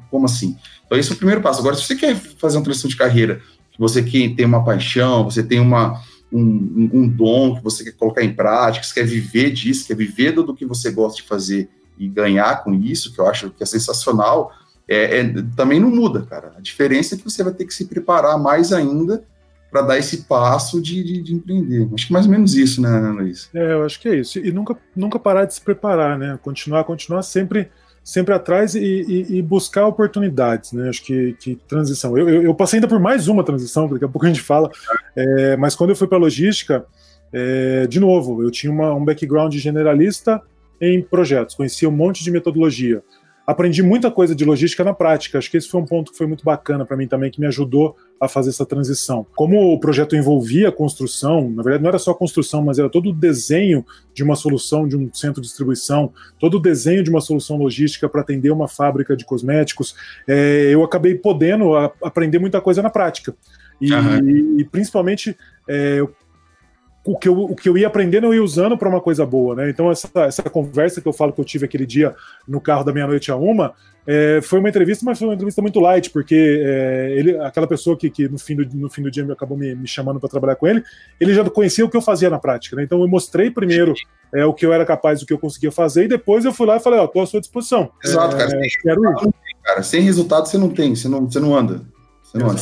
[0.09, 0.55] como assim?
[0.85, 3.41] Então esse é o primeiro passo, agora se você quer fazer uma transição de carreira,
[3.77, 8.23] você quer ter uma paixão, você tem uma um, um, dom que você quer colocar
[8.23, 12.07] em prática, você quer viver disso, quer viver do, que você gosta de fazer e
[12.07, 14.51] ganhar com isso, que eu acho que é sensacional,
[14.87, 16.53] é, é, também não muda, cara.
[16.57, 19.23] A diferença é que você vai ter que se preparar mais ainda
[19.69, 21.89] para dar esse passo de, de, de, empreender.
[21.93, 23.49] Acho que mais ou menos isso, né, Luiz?
[23.53, 24.39] É, eu acho que é isso.
[24.39, 26.39] E nunca, nunca parar de se preparar, né?
[26.41, 27.69] Continuar, continuar sempre
[28.07, 30.87] sempre atrás e, e, e, buscar oportunidades, né?
[30.87, 32.17] Acho que, que transição.
[32.17, 34.71] Eu, eu, eu, passei ainda por mais uma transição, daqui a pouco a gente fala,
[35.13, 36.85] é, mas quando eu fui para logística,
[37.33, 40.41] é, de novo, eu tinha uma, um background generalista
[40.79, 43.03] em projetos, conhecia um monte de metodologia.
[43.47, 45.37] Aprendi muita coisa de logística na prática.
[45.37, 47.47] Acho que esse foi um ponto que foi muito bacana para mim também, que me
[47.47, 49.25] ajudou a fazer essa transição.
[49.35, 52.89] Como o projeto envolvia a construção, na verdade não era só a construção, mas era
[52.89, 57.09] todo o desenho de uma solução de um centro de distribuição, todo o desenho de
[57.09, 59.95] uma solução logística para atender uma fábrica de cosméticos,
[60.27, 63.33] é, eu acabei podendo a, aprender muita coisa na prática.
[63.79, 64.29] E, uhum.
[64.29, 65.37] e, e principalmente
[65.69, 66.05] é,
[67.07, 69.55] o que, eu, o que eu ia aprendendo eu ia usando para uma coisa boa,
[69.55, 69.69] né?
[69.69, 72.13] Então, essa, essa conversa que eu falo que eu tive aquele dia
[72.47, 73.73] no carro da meia-noite a uma
[74.05, 77.97] é, foi uma entrevista, mas foi uma entrevista muito light, porque é, ele, aquela pessoa
[77.97, 80.55] que, que no, fim do, no fim do dia acabou me, me chamando para trabalhar
[80.55, 80.81] com ele,
[81.19, 82.83] ele já conhecia o que eu fazia na prática, né?
[82.83, 83.93] Então, eu mostrei primeiro
[84.33, 86.65] é, o que eu era capaz, o que eu conseguia fazer, e depois eu fui
[86.65, 87.91] lá e falei: Ó, oh, tô à sua disposição.
[88.03, 88.49] Exato, cara.
[88.49, 89.33] É, quero ir.
[89.63, 89.83] cara.
[89.83, 91.81] Sem resultado você não tem, você não, você não anda.
[92.23, 92.61] Você não anda.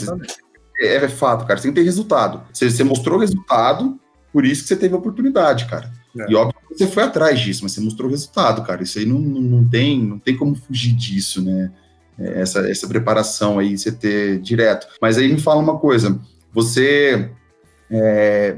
[0.80, 1.58] É, é, fato, cara.
[1.58, 2.42] Você tem que ter resultado.
[2.52, 4.00] Você, você mostrou resultado,
[4.36, 5.90] por isso que você teve a oportunidade, cara.
[6.20, 6.30] É.
[6.30, 8.84] E óbvio que você foi atrás disso, mas você mostrou o resultado, cara.
[8.84, 11.72] Isso aí não, não, tem, não tem como fugir disso, né?
[12.20, 14.88] É, essa, essa preparação aí, você ter direto.
[15.02, 16.20] Mas aí me fala uma coisa,
[16.52, 17.32] você.
[17.90, 18.58] É,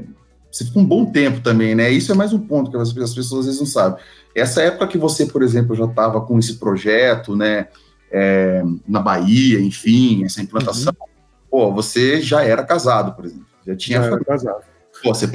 [0.50, 1.88] você ficou um bom tempo também, né?
[1.92, 4.02] Isso é mais um ponto que as, as pessoas às vezes não sabem.
[4.34, 7.68] Essa época que você, por exemplo, já estava com esse projeto, né?
[8.10, 11.06] É, na Bahia, enfim, essa implantação, uhum.
[11.48, 13.46] pô, você já era casado, por exemplo.
[13.64, 14.02] Já tinha.
[14.02, 14.77] Já era casado.
[15.02, 15.26] Pô, você,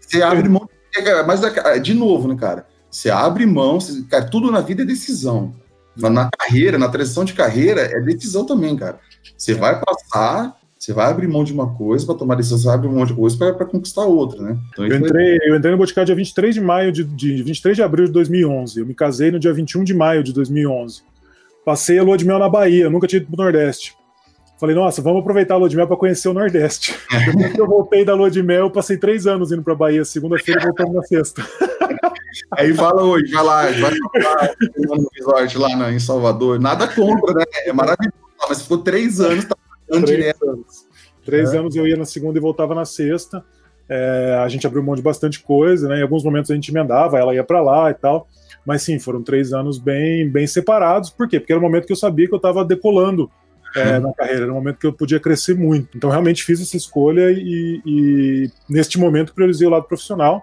[0.00, 0.68] você abre mão.
[1.26, 1.40] Mas,
[1.82, 2.66] de novo, né, cara?
[2.90, 5.54] Você abre mão, você, cara, tudo na vida é decisão.
[5.96, 8.98] Na, na, carreira, na transição de carreira, é decisão também, cara.
[9.36, 12.74] Você vai passar, você vai abrir mão de uma coisa para tomar decisão, você vai
[12.74, 14.58] abrir mão de coisa para conquistar outra, né?
[14.72, 15.50] Então, eu, entrei, foi...
[15.50, 18.80] eu entrei no Boticário dia 23 de maio de, de 23 de abril de 2011.
[18.80, 21.02] Eu me casei no dia 21 de maio de 2011.
[21.64, 23.94] Passei a lua de mel na Bahia, nunca tinha ido pro Nordeste.
[24.62, 26.96] Falei, nossa, vamos aproveitar a lua de mel para conhecer o Nordeste.
[27.26, 30.04] Depois que eu voltei da lua de mel, eu passei três anos indo para Bahia,
[30.04, 31.44] segunda-feira voltando na sexta.
[32.52, 36.60] Aí fala hoje, vai lá, vai lá no resort lá em Salvador.
[36.60, 37.44] Nada contra, né?
[37.66, 38.14] É maravilhoso,
[38.48, 39.56] mas ficou três anos, tá
[39.88, 40.48] três direto.
[40.48, 40.86] Anos.
[41.24, 41.58] Três é.
[41.58, 43.44] anos eu ia na segunda e voltava na sexta.
[43.88, 45.98] É, a gente abriu mão de bastante coisa, né?
[45.98, 48.28] Em alguns momentos a gente emendava, ela ia para lá e tal.
[48.64, 51.10] Mas sim, foram três anos bem, bem separados.
[51.10, 51.40] Por quê?
[51.40, 53.28] Porque era o momento que eu sabia que eu estava decolando
[53.74, 55.96] é, na carreira, no momento que eu podia crescer muito.
[55.96, 60.42] Então, realmente fiz essa escolha e, e neste momento, priorizei o lado profissional.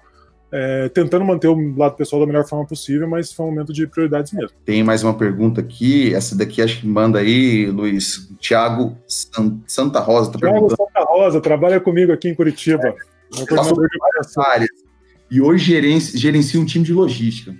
[0.52, 3.86] É, tentando manter o lado pessoal da melhor forma possível, mas foi um momento de
[3.86, 4.50] prioridades mesmo.
[4.65, 8.28] Tem mais uma pergunta aqui, essa daqui acho que manda aí, Luiz.
[8.39, 10.32] Tiago San, Santa Rosa.
[10.32, 12.88] Tá Tiago Santa Rosa, trabalha comigo aqui em Curitiba.
[12.88, 14.65] É,
[15.30, 15.80] e hoje
[16.15, 17.56] gerencia um time de logística.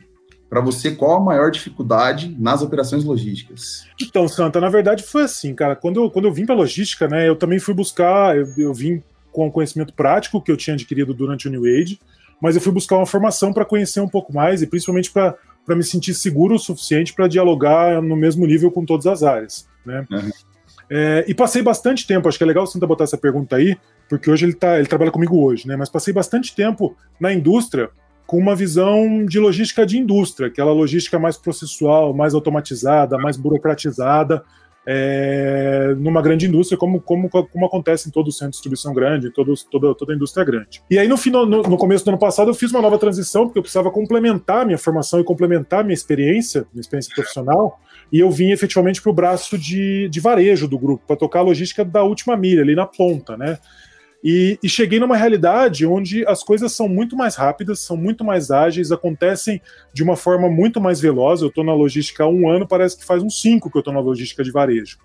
[0.50, 3.86] Para você, qual a maior dificuldade nas operações logísticas?
[4.02, 5.76] Então, Santa, na verdade foi assim, cara.
[5.76, 9.04] Quando eu, quando eu vim para logística, né, eu também fui buscar, eu, eu vim
[9.32, 12.00] com o conhecimento prático que eu tinha adquirido durante o New Age,
[12.42, 15.36] mas eu fui buscar uma formação para conhecer um pouco mais e principalmente para
[15.68, 19.68] me sentir seguro o suficiente para dialogar no mesmo nível com todas as áreas.
[19.86, 20.06] Né?
[20.10, 20.32] Uhum.
[20.90, 23.78] É, e passei bastante tempo, acho que é legal o Santa botar essa pergunta aí,
[24.10, 25.76] porque hoje ele, tá, ele trabalha comigo hoje, né?
[25.76, 27.92] Mas passei bastante tempo na indústria
[28.30, 34.44] com uma visão de logística de indústria, aquela logística mais processual, mais automatizada, mais burocratizada,
[34.86, 39.30] é, numa grande indústria, como, como, como acontece em todo o centro de distribuição grande,
[39.30, 40.80] em todo, toda, toda a indústria grande.
[40.92, 43.46] E aí, no, final, no, no, começo do ano passado, eu fiz uma nova transição,
[43.48, 47.82] porque eu precisava complementar minha formação e complementar minha experiência, minha experiência profissional,
[48.13, 51.44] e eu vim efetivamente para o braço de, de varejo do grupo, para tocar a
[51.44, 53.58] logística da última milha, ali na ponta, né?
[54.24, 58.52] E, e, cheguei numa realidade onde as coisas são muito mais rápidas, são muito mais
[58.52, 59.62] ágeis, acontecem
[59.94, 61.42] de uma forma muito mais veloz.
[61.42, 63.94] Eu estou na logística há um ano, parece que faz uns cinco que eu estou
[63.94, 64.98] na logística de varejo.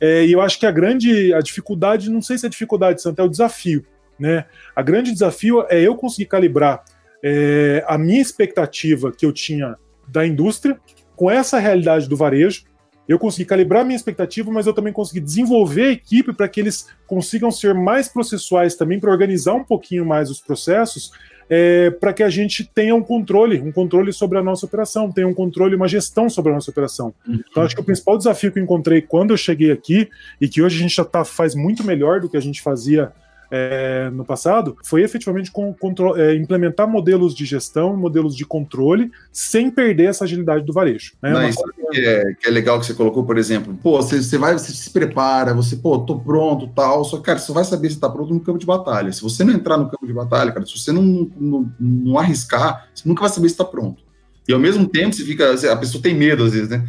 [0.00, 3.20] É, e eu acho que a grande a dificuldade, não sei se é dificuldade, Santa,
[3.20, 3.84] é o desafio.
[4.18, 4.46] Né?
[4.74, 6.84] A grande desafio é eu conseguir calibrar
[7.22, 9.76] é, a minha expectativa que eu tinha
[10.08, 10.78] da indústria
[11.16, 12.64] com essa realidade do varejo
[13.08, 16.88] eu consegui calibrar minha expectativa, mas eu também consegui desenvolver a equipe para que eles
[17.06, 21.12] consigam ser mais processuais também, para organizar um pouquinho mais os processos,
[21.48, 25.28] é, para que a gente tenha um controle, um controle sobre a nossa operação, tenha
[25.28, 27.12] um controle, uma gestão sobre a nossa operação.
[27.28, 30.08] Então, acho que o principal desafio que eu encontrei quando eu cheguei aqui,
[30.40, 33.12] e que hoje a gente já tá, faz muito melhor do que a gente fazia
[33.50, 35.74] é, no passado foi efetivamente com,
[36.16, 41.12] é, implementar modelos de gestão, modelos de controle, sem perder essa agilidade do varejo.
[41.22, 41.30] Né?
[41.32, 44.38] Não, isso que é, que é, legal que você colocou, por exemplo, pô, você, você
[44.38, 48.00] vai, você se prepara, você, pô, tô pronto, tal, só, cara, você vai saber se
[48.00, 49.12] tá pronto no campo de batalha.
[49.12, 52.88] Se você não entrar no campo de batalha, cara, se você não, não, não arriscar,
[52.94, 54.02] você nunca vai saber se tá pronto.
[54.46, 56.84] E ao mesmo tempo, você fica, a pessoa tem medo às vezes, né?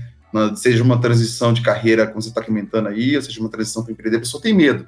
[0.55, 3.93] Seja uma transição de carreira, como você está comentando aí, ou seja uma transição para
[3.93, 4.85] empreender, a pessoa tem medo.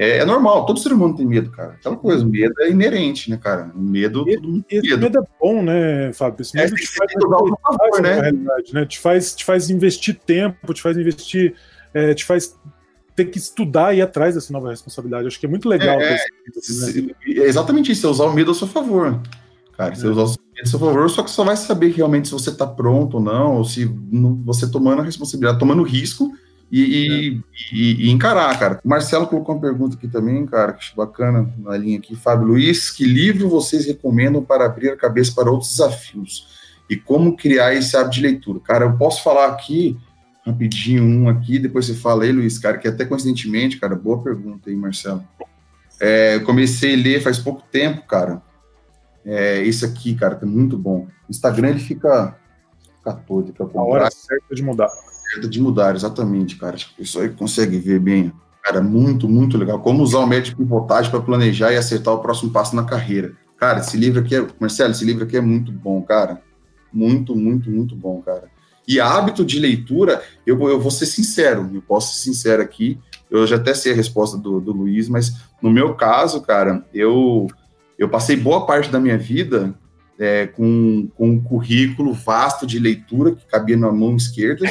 [0.00, 1.72] É, é, normal, todo ser humano tem medo, cara.
[1.72, 3.70] Aquela coisa, medo é inerente, né, cara?
[3.74, 4.98] O medo, e, todo mundo tem medo.
[4.98, 6.40] medo é bom, né, Fábio?
[6.40, 8.14] Esse é, medo é, te, faz, favor, né?
[8.14, 8.86] realidade, né?
[8.86, 11.54] Te faz, te faz investir tempo, te faz investir,
[11.92, 12.58] é, te faz
[13.14, 15.26] ter que estudar e ir atrás dessa nova responsabilidade.
[15.26, 16.00] Acho que é muito legal.
[16.00, 17.12] É, esse, né?
[17.26, 19.20] é exatamente isso, é usar o medo a seu favor.
[19.76, 20.08] Cara, você é.
[20.08, 22.66] usar o medo a seu favor, só que só vai saber realmente se você está
[22.66, 23.84] pronto ou não, ou se
[24.46, 26.32] você tomando a responsabilidade, tomando risco
[26.70, 27.42] e, e, é.
[27.72, 28.80] e, e, encarar, cara.
[28.84, 32.14] O Marcelo colocou uma pergunta aqui também, cara, que bacana na linha aqui.
[32.14, 36.46] Fábio Luiz, que livro vocês recomendam para abrir a cabeça para outros desafios?
[36.88, 38.60] E como criar esse hábito de leitura?
[38.60, 39.96] Cara, eu posso falar aqui,
[40.46, 44.70] rapidinho, um aqui, depois você fala aí, Luiz, cara, que até coincidentemente, cara, boa pergunta
[44.70, 45.24] aí, Marcelo.
[46.00, 48.40] É, comecei a ler faz pouco tempo, cara.
[49.24, 51.06] É, esse aqui, cara, tá muito bom.
[51.28, 52.36] O Instagram, ele fica
[53.04, 54.88] 14 para A hora certa de mudar
[55.38, 56.74] de mudar, exatamente, cara.
[56.74, 58.32] Acho que a pessoa consegue ver bem.
[58.62, 59.80] Cara, muito, muito legal.
[59.80, 63.32] Como usar o método de pivotagem para planejar e acertar o próximo passo na carreira.
[63.56, 64.46] Cara, esse livro aqui é.
[64.58, 66.42] Marcelo, esse livro aqui é muito bom, cara.
[66.92, 68.48] Muito, muito, muito bom, cara.
[68.86, 72.98] E hábito de leitura, eu, eu vou ser sincero, eu posso ser sincero aqui.
[73.30, 77.46] Eu já até sei a resposta do, do Luiz, mas no meu caso, cara, eu,
[77.96, 79.74] eu passei boa parte da minha vida
[80.18, 84.66] é, com, com um currículo vasto de leitura que cabia na mão esquerda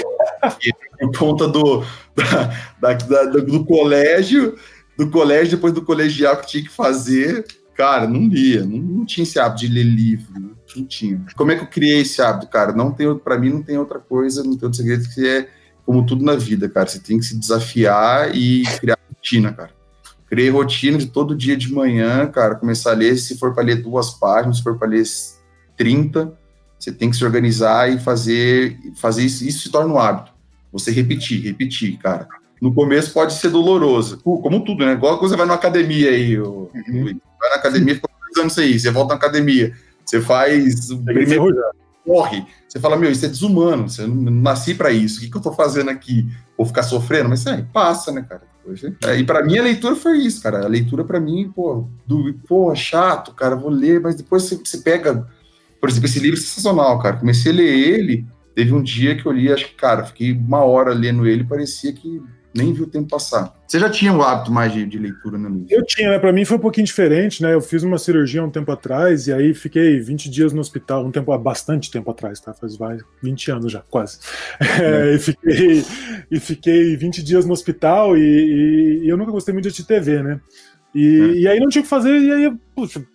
[0.99, 1.83] por conta do,
[2.15, 4.55] da, da, da, do colégio,
[4.97, 9.23] do colégio, depois do colegial que tinha que fazer, cara, não lia, não, não tinha
[9.23, 11.25] esse hábito de ler livro, não tinha.
[11.35, 12.73] Como é que eu criei esse hábito, cara?
[12.73, 15.49] Não tem, para mim não tem outra coisa, não tem outro segredo que é
[15.85, 16.87] como tudo na vida, cara.
[16.87, 19.71] Você tem que se desafiar e criar rotina, cara.
[20.27, 23.81] Criei rotina de todo dia de manhã, cara, começar a ler, se for para ler
[23.81, 25.03] duas páginas, se for para ler
[25.75, 26.37] 30,
[26.79, 30.31] você tem que se organizar e fazer, fazer isso, isso se torna um hábito.
[30.71, 32.27] Você repetir, repetir, cara.
[32.61, 34.93] No começo pode ser doloroso, como tudo, né?
[34.93, 37.19] Igual quando você vai na academia aí, uhum.
[37.39, 39.73] vai na academia, fica dois anos aí, você volta na academia,
[40.05, 41.55] você faz o primeiro
[42.05, 45.37] corre, você fala, meu, isso é desumano, você não nasci para isso, o que, que
[45.37, 46.27] eu tô fazendo aqui?
[46.57, 47.29] Vou ficar sofrendo?
[47.29, 48.41] Mas é, passa, né, cara?
[49.05, 50.63] É, e para mim a leitura foi isso, cara.
[50.63, 54.79] A leitura para mim, pô, do, pô, chato, cara, vou ler, mas depois você, você
[54.79, 55.27] pega
[55.79, 57.17] por exemplo, esse livro é sensacional, cara.
[57.17, 60.63] Comecei a ler ele, teve um dia que eu li, acho que, cara, fiquei uma
[60.63, 62.21] hora lendo ele, parecia que
[62.53, 63.53] nem viu o tempo passar.
[63.67, 65.69] Você já tinha o hábito mais de, de leitura, né, Luiz?
[65.69, 66.19] Eu tinha, né?
[66.19, 67.53] Pra mim foi um pouquinho diferente, né?
[67.53, 71.11] Eu fiz uma cirurgia um tempo atrás e aí fiquei 20 dias no hospital, um
[71.11, 72.53] tempo, bastante tempo atrás, tá?
[72.53, 74.19] Faz vai, 20 anos já, quase.
[74.59, 74.89] É.
[74.89, 75.85] É, e, fiquei,
[76.31, 80.23] e fiquei 20 dias no hospital e, e, e eu nunca gostei muito de TV,
[80.23, 80.41] né?
[80.93, 81.39] E, é.
[81.41, 83.05] e aí não tinha o que fazer, e aí, puxa,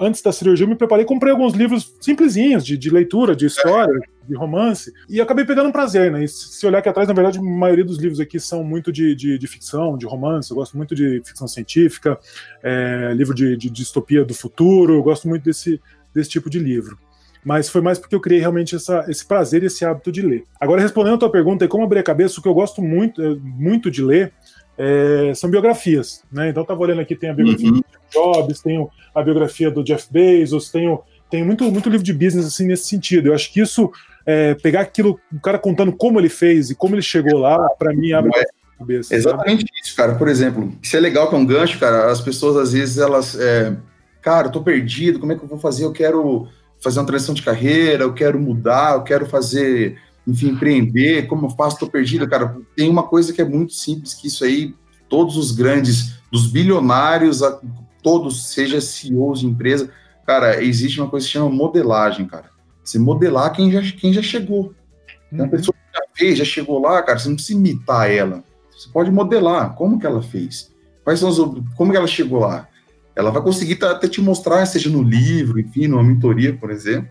[0.00, 3.98] antes da cirurgia, eu me preparei, comprei alguns livros simplesinhos de, de leitura, de história,
[4.28, 6.24] de romance, e acabei pegando um prazer, né?
[6.24, 9.14] E se olhar aqui atrás, na verdade, a maioria dos livros aqui são muito de,
[9.14, 12.18] de, de ficção, de romance, eu gosto muito de ficção científica,
[12.62, 15.80] é, livro de, de distopia do futuro, eu gosto muito desse,
[16.12, 16.98] desse tipo de livro
[17.44, 20.42] mas foi mais porque eu criei realmente essa, esse prazer e esse hábito de ler.
[20.60, 23.36] Agora, respondendo a tua pergunta, como abrir a cabeça, o que eu gosto muito, é,
[23.36, 24.32] muito de ler
[24.76, 26.50] é, são biografias, né?
[26.50, 27.80] Então, eu estava olhando aqui, tem a biografia uhum.
[28.16, 30.98] Jobs, tem a biografia do Jeff Bezos, tem,
[31.30, 33.28] tem muito, muito livro de business assim nesse sentido.
[33.28, 33.90] Eu acho que isso,
[34.24, 37.94] é, pegar aquilo, o cara contando como ele fez e como ele chegou lá, para
[37.94, 38.40] mim abre é.
[38.40, 39.14] a cabeça.
[39.14, 39.80] Exatamente sabe?
[39.82, 40.14] isso, cara.
[40.14, 42.10] Por exemplo, isso é legal que é um gancho, cara.
[42.10, 43.76] As pessoas às vezes elas, é,
[44.20, 45.84] cara, eu tô perdido, como é que eu vou fazer?
[45.84, 46.48] Eu quero
[46.80, 51.50] fazer uma transição de carreira, eu quero mudar, eu quero fazer, enfim, empreender, como eu
[51.50, 51.78] faço?
[51.78, 52.56] Tô perdido, cara.
[52.76, 54.74] Tem uma coisa que é muito simples, que isso aí,
[55.08, 57.58] todos os grandes, dos bilionários a
[58.06, 59.90] todos, seja CEOs de empresa,
[60.24, 62.50] cara, existe uma coisa que se chama modelagem, cara.
[62.84, 64.72] Você modelar quem já, quem já chegou.
[65.32, 65.44] Uhum.
[65.44, 68.44] A pessoa que já fez, já chegou lá, cara, você não precisa imitar ela.
[68.70, 70.70] Você pode modelar como que ela fez.
[71.02, 71.36] Quais são os,
[71.76, 72.68] como que ela chegou lá?
[73.16, 77.10] Ela vai conseguir até te mostrar, seja no livro, enfim, numa mentoria, por exemplo,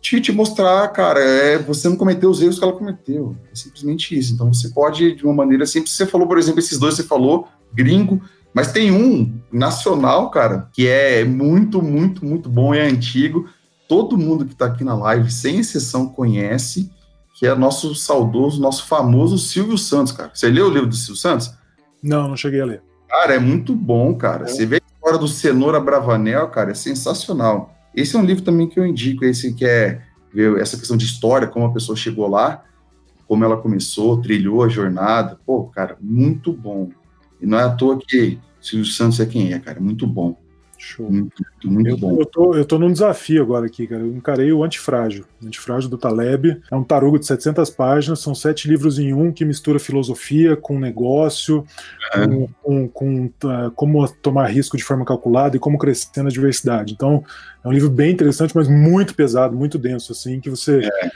[0.00, 3.34] te, te mostrar, cara, é, você não cometeu os erros que ela cometeu.
[3.50, 4.34] É simplesmente isso.
[4.34, 7.48] Então você pode, de uma maneira simples, você falou, por exemplo, esses dois, você falou,
[7.74, 13.48] gringo, mas tem um nacional, cara, que é muito, muito, muito bom, é antigo.
[13.88, 16.90] Todo mundo que está aqui na live, sem exceção, conhece,
[17.34, 20.30] que é nosso saudoso, nosso famoso Silvio Santos, cara.
[20.34, 21.52] Você leu o livro do Silvio Santos?
[22.02, 22.82] Não, não cheguei a ler.
[23.08, 24.44] Cara, é muito bom, cara.
[24.44, 24.48] É.
[24.48, 27.74] Você vê a história do Cenoura Bravanel, cara, é sensacional.
[27.94, 31.04] Esse é um livro também que eu indico, esse que é ver essa questão de
[31.04, 32.62] história, como a pessoa chegou lá,
[33.26, 35.38] como ela começou, trilhou a jornada.
[35.44, 36.90] Pô, cara, muito bom.
[37.40, 39.80] E não é à toa que Silvio Santos é quem é, cara.
[39.80, 40.36] Muito bom.
[40.80, 41.10] Show.
[41.10, 42.16] Muito, muito eu, bom.
[42.20, 44.02] Eu tô, eu tô num desafio agora aqui, cara.
[44.02, 45.24] Eu encarei o Antifrágil.
[45.42, 46.62] O Antifrágil do Taleb.
[46.70, 50.78] É um tarugo de 700 páginas, são sete livros em um que mistura filosofia com
[50.78, 51.66] negócio,
[52.14, 52.24] é.
[52.26, 56.92] com, com, com uh, como tomar risco de forma calculada e como crescer na diversidade.
[56.92, 57.24] Então,
[57.64, 60.84] é um livro bem interessante, mas muito pesado, muito denso, assim, que você.
[60.84, 61.10] É.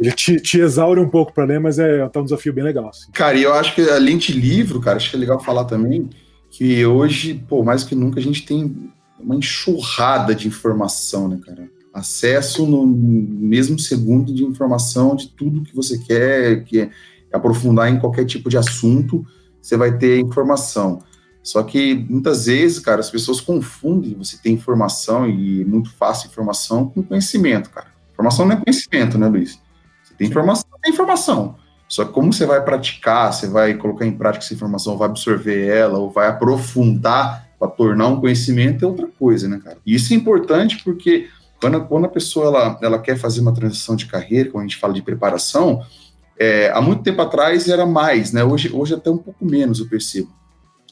[0.00, 2.88] Ele te, te exaure um pouco para ler, mas é tá um desafio bem legal.
[2.88, 3.10] Assim.
[3.12, 6.08] Cara, e eu acho que além de livro, cara, acho que é legal falar também
[6.50, 11.68] que hoje, pô, mais que nunca, a gente tem uma enxurrada de informação, né, cara?
[11.92, 16.90] Acesso no mesmo segundo de informação de tudo que você quer, que é
[17.32, 19.26] aprofundar em qualquer tipo de assunto,
[19.60, 21.02] você vai ter informação.
[21.42, 26.88] Só que muitas vezes, cara, as pessoas confundem você ter informação e muito fácil informação
[26.88, 27.88] com conhecimento, cara.
[28.12, 29.58] Informação não é conhecimento, né, Luiz?
[30.18, 31.56] Tem informação, é informação.
[31.88, 35.66] Só que como você vai praticar, você vai colocar em prática essa informação, vai absorver
[35.66, 39.78] ela ou vai aprofundar para tornar um conhecimento é outra coisa, né, cara?
[39.86, 41.28] E isso é importante porque
[41.60, 44.76] quando, quando a pessoa ela, ela quer fazer uma transição de carreira, quando a gente
[44.76, 45.82] fala de preparação,
[46.38, 48.44] é, há muito tempo atrás era mais, né?
[48.44, 50.28] Hoje, hoje até um pouco menos eu percebo.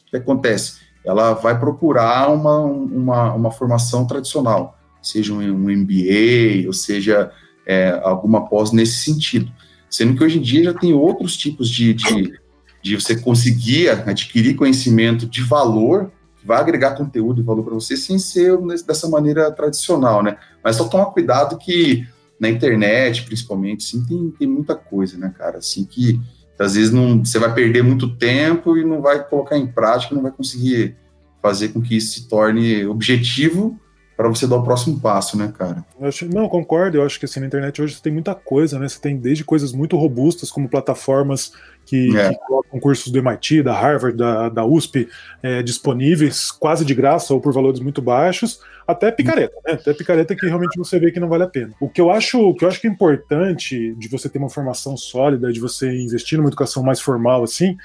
[0.06, 0.78] O que acontece?
[1.04, 7.30] Ela vai procurar uma, uma, uma formação tradicional, seja um, um MBA, ou seja
[7.66, 9.50] é, alguma pós nesse sentido.
[9.90, 12.38] Sendo que hoje em dia já tem outros tipos de, de,
[12.82, 16.10] de você conseguir adquirir conhecimento de valor
[16.46, 20.38] vai agregar conteúdo e valor para você sem ser dessa maneira tradicional, né?
[20.62, 22.06] Mas só tomar cuidado que
[22.38, 25.58] na internet, principalmente, sim, tem, tem muita coisa, né, cara?
[25.58, 26.20] Assim que
[26.58, 30.22] às vezes não, você vai perder muito tempo e não vai colocar em prática, não
[30.22, 30.96] vai conseguir
[31.42, 33.78] fazer com que isso se torne objetivo
[34.16, 35.84] para você dar o próximo passo, né, cara?
[36.00, 36.96] Eu acho, não, concordo.
[36.96, 38.88] Eu acho que assim, na internet hoje você tem muita coisa, né?
[38.88, 41.52] Você tem desde coisas muito robustas, como plataformas
[41.84, 42.30] que, é.
[42.30, 45.06] que colocam cursos do MIT, da Harvard, da, da USP
[45.42, 49.74] é, disponíveis quase de graça ou por valores muito baixos, até picareta, né?
[49.74, 51.74] Até picareta que realmente você vê que não vale a pena.
[51.78, 54.48] O que eu acho, o que eu acho que é importante de você ter uma
[54.48, 57.76] formação sólida, de você investir numa educação mais formal, assim,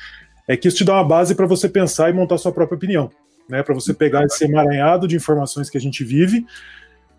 [0.47, 3.11] é que isso te dá uma base para você pensar e montar sua própria opinião
[3.49, 3.63] né?
[3.63, 6.45] Para você pegar esse emaranhado de informações que a gente vive,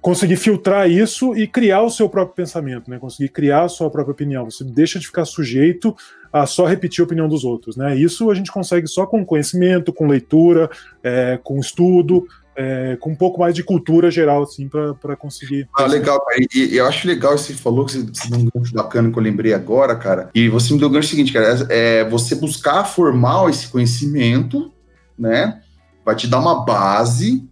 [0.00, 2.98] conseguir filtrar isso e criar o seu próprio pensamento, né?
[2.98, 4.50] Conseguir criar a sua própria opinião.
[4.50, 5.94] Você deixa de ficar sujeito
[6.32, 7.94] a só repetir a opinião dos outros, né?
[7.94, 10.68] Isso a gente consegue só com conhecimento, com leitura,
[11.02, 15.68] é, com estudo, é, com um pouco mais de cultura geral, assim, para conseguir.
[15.74, 16.38] Ah, legal, cara.
[16.54, 19.54] E, eu acho legal você falou que você, deu um gancho bacana que eu lembrei
[19.54, 20.30] agora, cara.
[20.34, 24.72] E você me deu o gancho seguinte, cara, é você buscar formar esse conhecimento,
[25.18, 25.61] né?
[26.04, 27.48] Vai te dar uma base,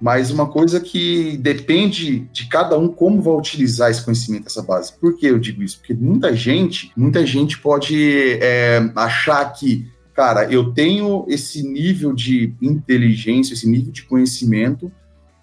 [0.00, 4.92] mas uma coisa que depende de cada um como vai utilizar esse conhecimento, essa base.
[4.98, 5.78] Por que eu digo isso?
[5.78, 12.52] Porque muita gente, muita gente pode é, achar que, cara, eu tenho esse nível de
[12.60, 14.90] inteligência, esse nível de conhecimento,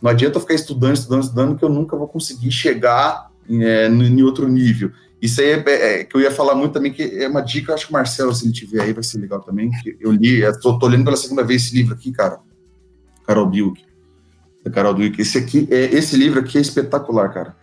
[0.01, 4.23] não adianta eu ficar estudando, estudando, estudando, que eu nunca vou conseguir chegar é, em
[4.23, 4.91] outro nível.
[5.21, 5.63] Isso aí é,
[5.99, 8.33] é, que eu ia falar muito também, que é uma dica, acho que o Marcelo,
[8.33, 9.69] se ele tiver aí, vai ser legal também.
[9.83, 12.39] Que eu li, estou lendo pela segunda vez esse livro aqui, cara.
[13.27, 13.51] Carol.
[14.63, 15.21] Da Carol Dweck.
[15.21, 17.55] Esse aqui, é, esse livro aqui é espetacular, cara.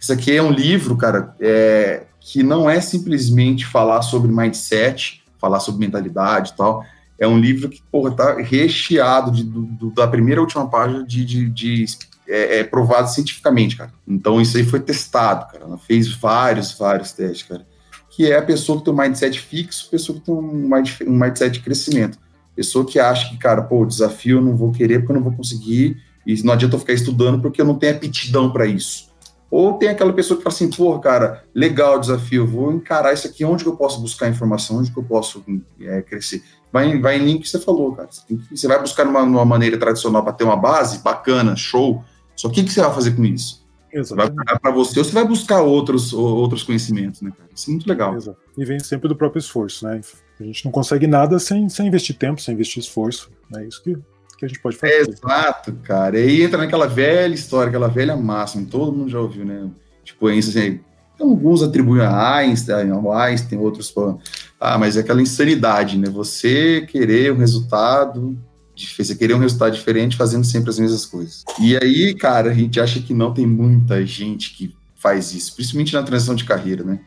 [0.00, 5.60] Esse aqui é um livro, cara, é, que não é simplesmente falar sobre mindset, falar
[5.60, 6.84] sobre mentalidade e tal.
[7.18, 11.24] É um livro que, porra, tá recheado de, do, da primeira à última página de,
[11.24, 11.84] de, de
[12.28, 13.92] é, é, provado cientificamente, cara.
[14.06, 15.64] Então isso aí foi testado, cara.
[15.64, 17.66] Ela fez vários, vários testes, cara.
[18.10, 20.70] Que é a pessoa que tem um mindset fixo, pessoa que tem um,
[21.06, 22.18] um mindset de crescimento.
[22.54, 25.32] Pessoa que acha que, cara, pô, desafio eu não vou querer porque eu não vou
[25.32, 29.06] conseguir, e não adianta eu ficar estudando porque eu não tenho aptidão para isso.
[29.50, 33.26] Ou tem aquela pessoa que fala assim, pô, cara, legal o desafio, vou encarar isso
[33.26, 35.44] aqui, onde que eu posso buscar informação, onde que eu posso
[35.80, 36.42] é, crescer.
[36.72, 38.08] Vai, vai em link que você falou, cara.
[38.10, 42.04] Você, que, você vai buscar numa, numa maneira tradicional para ter uma base bacana, show,
[42.36, 43.66] só o que, que você vai fazer com isso?
[43.92, 44.34] Exatamente.
[44.34, 47.48] Vai pagar para você ou você vai buscar outros, outros conhecimentos, né, cara?
[47.54, 48.14] Isso é muito legal.
[48.14, 48.38] Exato.
[48.56, 50.00] E vem sempre do próprio esforço, né?
[50.38, 53.30] A gente não consegue nada sem, sem investir tempo, sem investir esforço.
[53.56, 53.96] É isso que,
[54.38, 54.92] que a gente pode fazer.
[54.92, 56.18] É exato, cara.
[56.18, 59.70] E aí entra naquela velha história, aquela velha máxima, todo mundo já ouviu, né?
[60.04, 60.80] Tipo, assim,
[61.18, 64.20] alguns atribuem a Einstein, ao Einstein, outros falam,
[64.60, 66.08] ah, mas é aquela insanidade, né?
[66.10, 68.38] Você querer um resultado
[68.76, 71.44] você querer um resultado diferente fazendo sempre as mesmas coisas.
[71.60, 75.94] E aí, cara, a gente acha que não tem muita gente que faz isso, principalmente
[75.94, 77.00] na transição de carreira, né?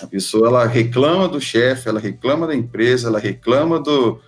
[0.00, 4.20] A pessoa ela reclama do chefe, ela reclama da empresa, ela reclama do,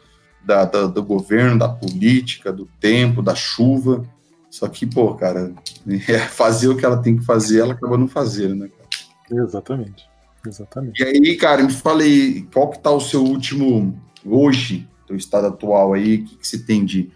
[0.44, 4.04] da, da, do governo, da política, do tempo, da chuva.
[4.50, 5.52] Só que, pô, cara,
[6.08, 9.42] é fazer o que ela tem que fazer, ela acaba não fazendo, né, cara?
[9.44, 10.06] Exatamente.
[10.46, 11.02] Exatamente.
[11.02, 15.92] E aí, cara, me falei, qual que tá o seu último, hoje, o estado atual
[15.92, 17.10] aí, o que, que você tem de,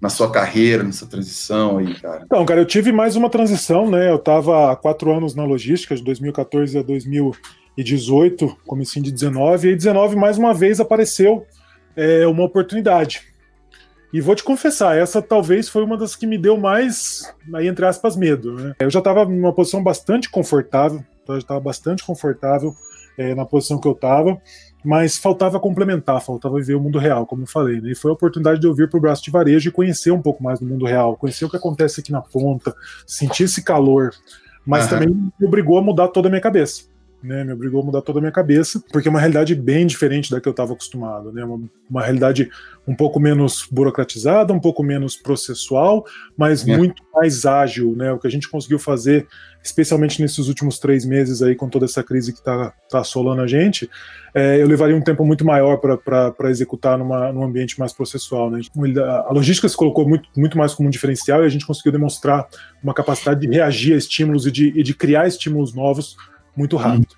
[0.00, 2.22] na sua carreira, nessa transição aí, cara?
[2.24, 4.10] Então, cara, eu tive mais uma transição, né?
[4.10, 9.76] Eu estava há quatro anos na logística, de 2014 a 2018, comecinho de 19, e
[9.76, 11.44] 19 mais uma vez apareceu
[11.96, 13.22] é, uma oportunidade.
[14.12, 17.84] E vou te confessar, essa talvez foi uma das que me deu mais, aí entre
[17.84, 18.54] aspas, medo.
[18.54, 18.74] Né?
[18.80, 22.74] Eu já estava numa posição bastante confortável, então eu já estava bastante confortável
[23.18, 24.40] é, na posição que eu estava
[24.88, 27.90] mas faltava complementar, faltava viver o mundo real, como eu falei, né?
[27.90, 30.22] E foi a oportunidade de eu vir para o braço de varejo e conhecer um
[30.22, 32.74] pouco mais do mundo real, conhecer o que acontece aqui na ponta,
[33.06, 34.14] sentir esse calor,
[34.64, 34.88] mas uhum.
[34.88, 35.08] também
[35.38, 36.84] me obrigou a mudar toda a minha cabeça
[37.22, 40.30] né, me obrigou a mudar toda a minha cabeça, porque é uma realidade bem diferente
[40.30, 41.60] da que eu estava acostumado, né, uma,
[41.90, 42.48] uma, realidade
[42.86, 46.04] um pouco menos burocratizada, um pouco menos processual,
[46.36, 46.76] mas é.
[46.76, 49.26] muito mais ágil, né, o que a gente conseguiu fazer,
[49.62, 53.46] especialmente nesses últimos três meses aí, com toda essa crise que está tá assolando a
[53.46, 53.90] gente,
[54.32, 58.60] é, eu levaria um tempo muito maior para executar numa, num ambiente mais processual, né,
[59.26, 62.46] a logística se colocou muito, muito mais como um diferencial e a gente conseguiu demonstrar
[62.80, 66.16] uma capacidade de reagir a estímulos e de, e de criar estímulos novos
[66.58, 67.14] muito rápido.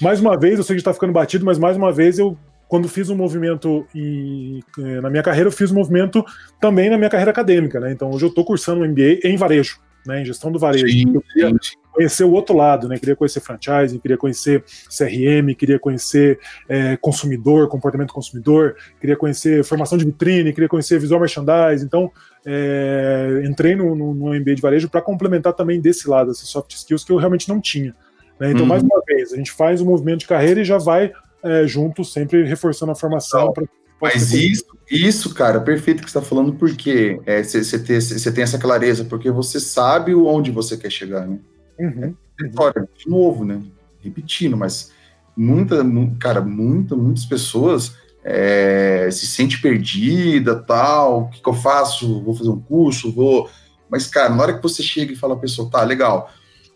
[0.00, 2.88] Mais uma vez, eu sei que está ficando batido, mas mais uma vez eu quando
[2.88, 6.24] fiz um movimento em, eh, na minha carreira, eu fiz um movimento
[6.60, 7.90] também na minha carreira acadêmica, né?
[7.90, 10.22] Então hoje eu estou cursando um MBA em varejo, né?
[10.22, 10.86] Em gestão do varejo.
[10.86, 11.76] Sim, eu queria sim.
[11.92, 12.96] conhecer o outro lado, né?
[12.96, 19.98] Queria conhecer franchising, queria conhecer CRM, queria conhecer é, consumidor, comportamento consumidor, queria conhecer formação
[19.98, 21.84] de vitrine, queria conhecer visual merchandising.
[21.84, 22.08] Então
[22.46, 26.72] é, entrei no, no, no MBA de varejo para complementar também desse lado, esses soft
[26.72, 27.96] skills que eu realmente não tinha.
[28.40, 28.52] Né?
[28.52, 28.68] Então, uhum.
[28.68, 31.12] mais uma vez, a gente faz o movimento de carreira e já vai
[31.42, 33.52] é, junto, sempre reforçando a formação.
[33.52, 33.64] Pra,
[34.00, 39.04] mas isso, isso, cara, perfeito que você está falando, porque você é, tem essa clareza,
[39.04, 41.38] porque você sabe onde você quer chegar, né?
[41.78, 42.14] Uhum.
[42.40, 43.60] É, história, de novo, né?
[44.00, 44.90] Repetindo, mas
[45.36, 45.84] muita,
[46.18, 52.22] cara, muita, muitas pessoas é, se sente perdida, tal, o que, que, eu faço?
[52.22, 53.50] Vou fazer um curso, vou...
[53.88, 56.30] Mas, cara, na hora que você chega e fala a pessoa, tá, legal,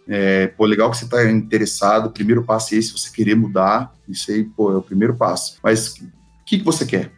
[0.08, 2.06] é, pô, legal que você está interessado.
[2.06, 3.92] O primeiro passo é esse, você querer mudar.
[4.08, 5.58] Isso aí, pô, é o primeiro passo.
[5.62, 6.10] Mas o
[6.44, 7.10] que, que você quer?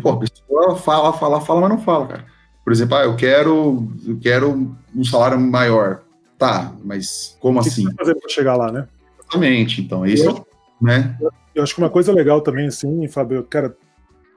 [0.00, 2.26] Pô, a pessoa fala, fala, fala, mas não fala, cara.
[2.64, 6.02] Por exemplo, ah, eu quero, eu quero um salário maior.
[6.38, 7.82] Tá, mas como o que assim?
[7.82, 8.88] Que vai fazer para chegar lá, né?
[9.20, 9.80] Exatamente.
[9.80, 10.46] Então, isso, eu,
[10.80, 11.16] né?
[11.54, 13.76] Eu acho que uma coisa legal também, assim, Fábio, cara,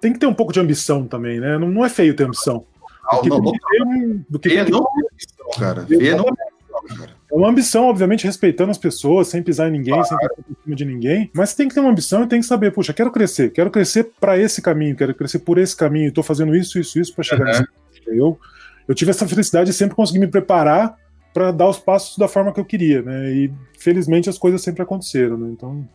[0.01, 1.57] tem que ter um pouco de ambição também, né?
[1.57, 2.65] Não, não é feio ter ambição.
[3.11, 5.81] Não, não, não, do que não, não é ambição, cara.
[5.81, 7.14] Ver não é cara.
[7.35, 10.73] É uma ambição, obviamente, respeitando as pessoas, sem pisar em ninguém, sem passar por cima
[10.73, 11.29] de ninguém.
[11.33, 14.09] Mas tem que ter uma ambição e tem que saber, puxa, quero crescer, quero crescer
[14.21, 17.43] para esse caminho, quero crescer por esse caminho, estou fazendo isso, isso, isso para chegar
[17.43, 17.65] uhum.
[17.91, 18.39] nesse eu,
[18.87, 20.95] eu tive essa felicidade de sempre conseguir me preparar
[21.33, 23.29] para dar os passos da forma que eu queria, né?
[23.33, 25.49] E felizmente as coisas sempre aconteceram, né?
[25.51, 25.85] Então.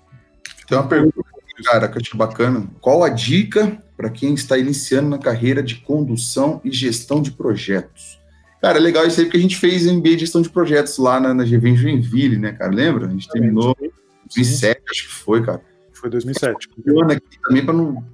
[0.68, 1.22] Tem uma pergunta,
[1.64, 2.66] cara, que eu acho bacana.
[2.82, 8.19] Qual a dica para quem está iniciando na carreira de condução e gestão de projetos?
[8.60, 11.18] Cara, é legal isso aí porque a gente fez MBA de gestão de projetos lá
[11.18, 12.70] na, na GV em Joinville, né, cara?
[12.70, 13.06] Lembra?
[13.06, 13.90] A gente terminou em
[14.26, 15.62] 2007, acho que foi, cara.
[15.92, 16.68] Foi 2007.
[16.86, 18.04] ano aqui também para não.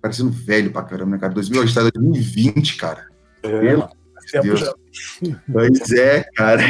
[0.00, 1.34] Parecendo velho pra caramba, né, cara?
[1.34, 3.06] 2000, a gente tá em 2020, cara.
[3.42, 3.88] É, Pelo
[4.42, 4.60] Deus.
[4.60, 4.74] Já.
[5.52, 6.62] Pois é, cara.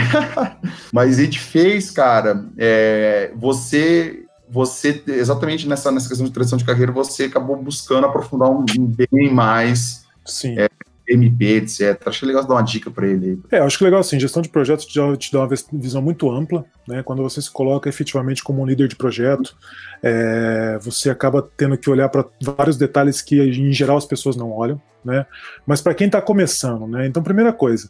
[0.92, 2.44] Mas a gente fez, cara.
[2.56, 8.48] É, você você, exatamente nessa, nessa questão de transição de carreira, você acabou buscando aprofundar
[8.48, 10.58] um, um bem mais Sim.
[10.58, 10.68] É,
[11.08, 12.00] MP, etc.
[12.06, 13.40] Acho legal dar uma dica para ele.
[13.50, 17.02] É, acho que legal assim, gestão de projetos te dá uma visão muito ampla, né?
[17.02, 19.56] Quando você se coloca efetivamente como um líder de projeto,
[20.02, 24.50] é, você acaba tendo que olhar para vários detalhes que em geral as pessoas não
[24.50, 25.26] olham, né?
[25.66, 27.06] Mas para quem está começando, né?
[27.06, 27.88] Então, primeira coisa,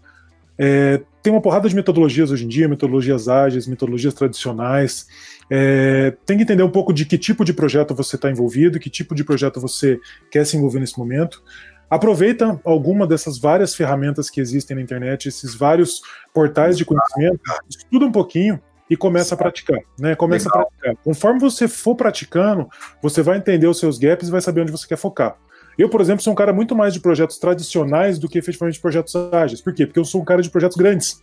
[0.58, 5.06] é, tem uma porrada de metodologias hoje em dia, metodologias ágeis, metodologias tradicionais.
[5.50, 8.88] É, tem que entender um pouco de que tipo de projeto você está envolvido, que
[8.88, 10.00] tipo de projeto você
[10.30, 11.42] quer se envolver nesse momento.
[11.88, 16.02] Aproveita alguma dessas várias ferramentas que existem na internet, esses vários
[16.34, 18.60] portais de conhecimento, estuda um pouquinho
[18.90, 20.14] e começa a praticar, né?
[20.14, 20.62] Começa Legal.
[20.62, 21.04] a praticar.
[21.04, 22.68] Conforme você for praticando,
[23.02, 25.36] você vai entender os seus gaps e vai saber onde você quer focar.
[25.78, 29.14] Eu, por exemplo, sou um cara muito mais de projetos tradicionais do que efetivamente projetos
[29.32, 29.60] ágeis.
[29.60, 29.86] Por quê?
[29.86, 31.22] Porque eu sou um cara de projetos grandes,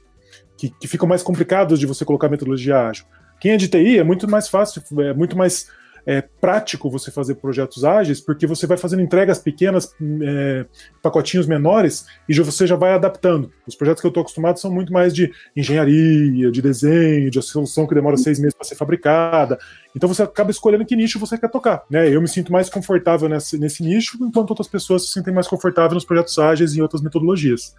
[0.57, 3.05] que, que ficam mais complicados de você colocar metodologia ágil.
[3.39, 5.67] Quem é de TI é muito mais fácil, é muito mais
[6.05, 10.65] é, prático você fazer projetos ágeis, porque você vai fazendo entregas pequenas, é,
[11.01, 13.51] pacotinhos menores, e você já vai adaptando.
[13.67, 17.87] Os projetos que eu estou acostumado são muito mais de engenharia, de desenho, de solução
[17.87, 19.57] que demora seis meses para ser fabricada.
[19.95, 21.83] Então você acaba escolhendo que nicho você quer tocar.
[21.89, 22.09] Né?
[22.09, 25.93] Eu me sinto mais confortável nesse, nesse nicho, enquanto outras pessoas se sentem mais confortáveis
[25.93, 27.75] nos projetos ágeis e em outras metodologias.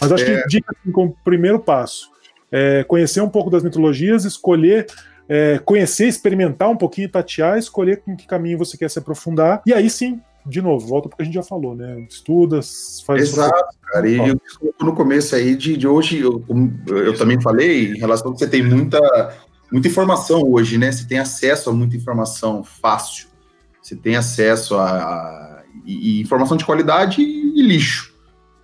[0.00, 0.42] Mas acho é...
[0.42, 2.12] que dica assim, como primeiro passo
[2.52, 4.86] é conhecer um pouco das metodologias, escolher
[5.28, 9.72] é, conhecer, experimentar um pouquinho, tatear, escolher com que caminho você quer se aprofundar, e
[9.72, 12.00] aí sim de novo, volta porque a gente já falou, né?
[12.00, 12.60] Estuda,
[13.06, 13.22] faz.
[13.22, 14.08] Exato, cara.
[14.08, 14.40] E eu
[14.80, 16.44] no começo aí de, de hoje, eu,
[16.88, 18.98] eu também falei em relação a que você tem muita,
[19.70, 20.90] muita informação hoje, né?
[20.90, 23.28] Você tem acesso a muita informação fácil.
[23.80, 28.11] Você tem acesso a, a e, e informação de qualidade e, e lixo.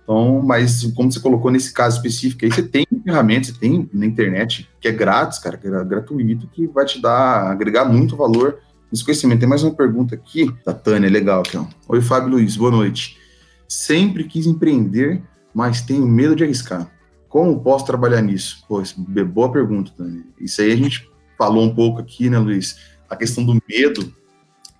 [0.09, 4.07] Então, mas como você colocou nesse caso específico aí, você tem ferramentas, você tem na
[4.07, 8.57] internet que é grátis, cara, que é gratuito, que vai te dar, agregar muito valor
[8.91, 9.41] nesse conhecimento.
[9.41, 11.67] Tem mais uma pergunta aqui da Tânia, legal aqui, ó.
[11.87, 13.19] Oi, Fábio Luiz, boa noite.
[13.67, 15.21] Sempre quis empreender,
[15.53, 16.89] mas tenho medo de arriscar.
[17.27, 18.65] Como posso trabalhar nisso?
[18.67, 20.23] Pô, é boa pergunta, Tânia.
[20.41, 21.07] Isso aí a gente
[21.37, 22.77] falou um pouco aqui, né, Luiz?
[23.07, 24.11] A questão do medo.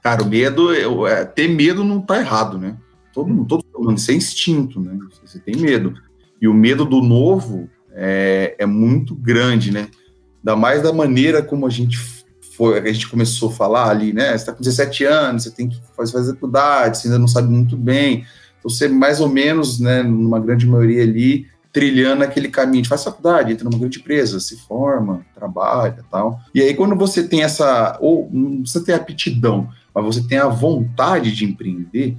[0.01, 0.73] Cara, o medo,
[1.05, 2.75] é, ter medo não tá errado, né?
[3.19, 4.97] Todo mundo, todo mundo, isso é instinto, né?
[5.25, 5.93] Você tem medo.
[6.41, 9.89] E o medo do novo é, é muito grande, né?
[10.37, 11.97] Ainda mais da maneira como a gente
[12.55, 14.29] foi, a gente começou a falar ali, né?
[14.29, 17.75] Você está com 17 anos, você tem que fazer faculdade, você ainda não sabe muito
[17.75, 18.25] bem.
[18.57, 23.03] Então, você mais ou menos, né, numa grande maioria ali, trilhando aquele caminho de faz
[23.03, 26.39] faculdade, entra numa grande empresa, se forma, trabalha tal.
[26.55, 30.47] E aí, quando você tem essa, ou não precisa ter aptidão, mas você tem a
[30.47, 32.17] vontade de empreender,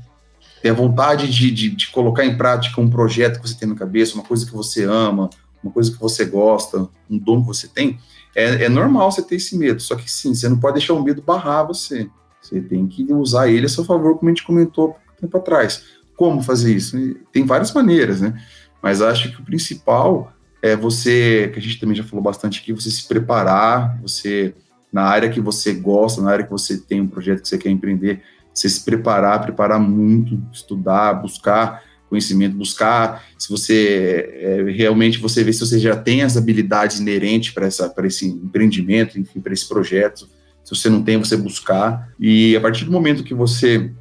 [0.63, 3.75] tem a vontade de, de, de, colocar em prática um projeto que você tem na
[3.75, 5.31] cabeça, uma coisa que você ama,
[5.63, 7.99] uma coisa que você gosta, um dom que você tem,
[8.35, 9.81] é, é normal você ter esse medo.
[9.81, 12.09] Só que sim, você não pode deixar o medo barrar você.
[12.41, 15.85] Você tem que usar ele a seu favor, como a gente comentou tempo atrás.
[16.17, 16.97] Como fazer isso?
[17.33, 18.41] Tem várias maneiras, né?
[18.83, 20.33] Mas acho que o principal
[20.63, 24.55] é você, que a gente também já falou bastante aqui, você se preparar, você,
[24.93, 27.71] na área que você gosta, na área que você tem um projeto que você quer
[27.71, 35.44] empreender, você se preparar, preparar muito, estudar, buscar conhecimento, buscar se você é, realmente você
[35.44, 39.53] vê se você já tem as habilidades inerentes para essa para esse empreendimento, enfim, para
[39.53, 40.28] esse projeto.
[40.64, 42.12] Se você não tem, você buscar.
[42.18, 43.92] E a partir do momento que você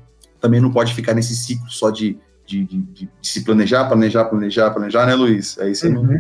[0.42, 4.72] também não pode ficar nesse ciclo só de, de, de, de se planejar, planejar, planejar,
[4.72, 5.58] planejar, né, Luiz?
[5.60, 6.04] Aí você uhum.
[6.04, 6.20] não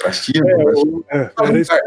[0.00, 0.46] procrastina.
[1.10, 1.80] É, é,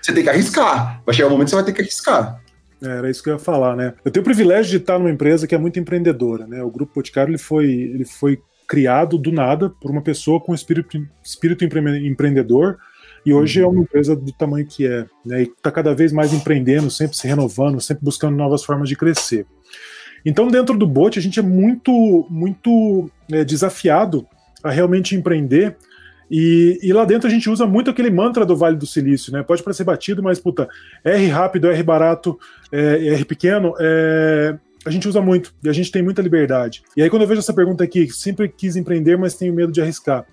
[0.00, 1.00] você tem que arriscar.
[1.06, 2.41] Vai chegar um momento que você vai ter que arriscar.
[2.82, 3.94] Era isso que eu ia falar, né?
[4.04, 6.62] Eu tenho o privilégio de estar numa empresa que é muito empreendedora, né?
[6.62, 10.98] O Grupo Boticário ele foi, ele foi criado do nada por uma pessoa com espírito,
[11.22, 12.78] espírito empreendedor
[13.24, 15.42] e hoje é uma empresa do tamanho que é, né?
[15.42, 19.46] E está cada vez mais empreendendo, sempre se renovando, sempre buscando novas formas de crescer.
[20.24, 24.26] Então, dentro do Bote, a gente é muito, muito é, desafiado
[24.62, 25.76] a realmente empreender
[26.34, 29.42] e, e, lá dentro a gente usa muito aquele mantra do Vale do Silício, né?
[29.42, 30.66] Pode parecer batido, mas puta,
[31.04, 32.40] R rápido, R barato,
[32.72, 34.56] é, R pequeno, é,
[34.86, 36.82] a gente usa muito e a gente tem muita liberdade.
[36.96, 39.82] E aí quando eu vejo essa pergunta aqui, sempre quis empreender, mas tenho medo de
[39.82, 40.24] arriscar.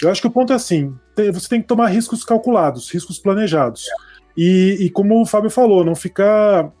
[0.00, 0.94] Eu acho que o ponto é assim:
[1.34, 3.86] você tem que tomar riscos calculados, riscos planejados.
[4.36, 6.72] E, e como o Fábio falou, não ficar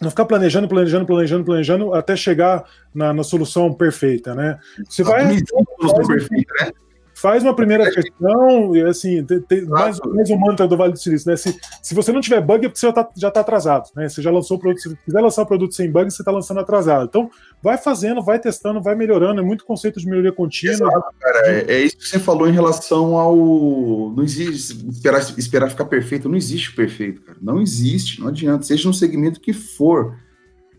[0.00, 2.64] não ficar planejando, planejando, planejando, planejando até chegar
[2.94, 4.58] na, na solução perfeita, né?
[4.88, 5.24] Você vai.
[5.24, 6.72] Faz, perfeita, né?
[7.14, 10.98] Faz uma primeira questão, e assim, tem, tem mais, mais um mantra do Vale do
[10.98, 11.36] Silício, né?
[11.36, 14.08] Se, se você não tiver bug, é porque você já está já tá atrasado, né?
[14.08, 16.60] Você já lançou o produto, se quiser lançar o produto sem bug, você está lançando
[16.60, 17.06] atrasado.
[17.06, 17.30] Então,
[17.62, 20.88] vai fazendo, vai testando, vai melhorando, é muito conceito de melhoria contínua.
[20.88, 24.12] Exato, cara, é, é, isso que você falou em relação ao.
[24.14, 27.38] Não existe esperar, esperar ficar perfeito, não existe o perfeito, cara.
[27.40, 30.16] Não existe, não adianta, seja no segmento que for.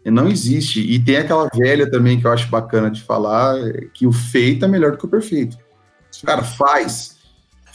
[0.06, 0.82] Não existe.
[0.82, 3.56] E tem aquela velha também que eu acho bacana de falar,
[3.92, 5.58] que o feito é melhor do que o perfeito.
[6.24, 7.18] Cara, faz.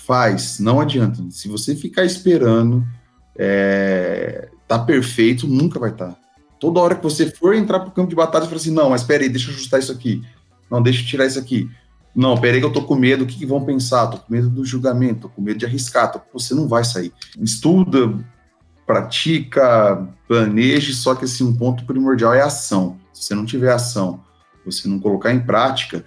[0.06, 0.58] Faz.
[0.58, 1.22] Não adianta.
[1.30, 2.86] Se você ficar esperando
[3.36, 6.08] é, tá perfeito, nunca vai estar.
[6.08, 6.16] Tá.
[6.58, 9.02] Toda hora que você for entrar pro campo de batalha, você fala assim, não, mas
[9.02, 10.22] peraí, deixa eu ajustar isso aqui.
[10.70, 11.70] Não, deixa eu tirar isso aqui.
[12.14, 14.08] Não, peraí que eu tô com medo, o que, que vão pensar?
[14.08, 16.12] Tô com medo do julgamento, tô com medo de arriscar.
[16.12, 16.20] Tô...
[16.34, 17.12] Você não vai sair.
[17.40, 18.14] Estuda,
[18.86, 22.98] pratica, planeje, só que assim, um ponto primordial é ação.
[23.12, 24.22] Se você não tiver ação,
[24.64, 26.04] você não colocar em prática,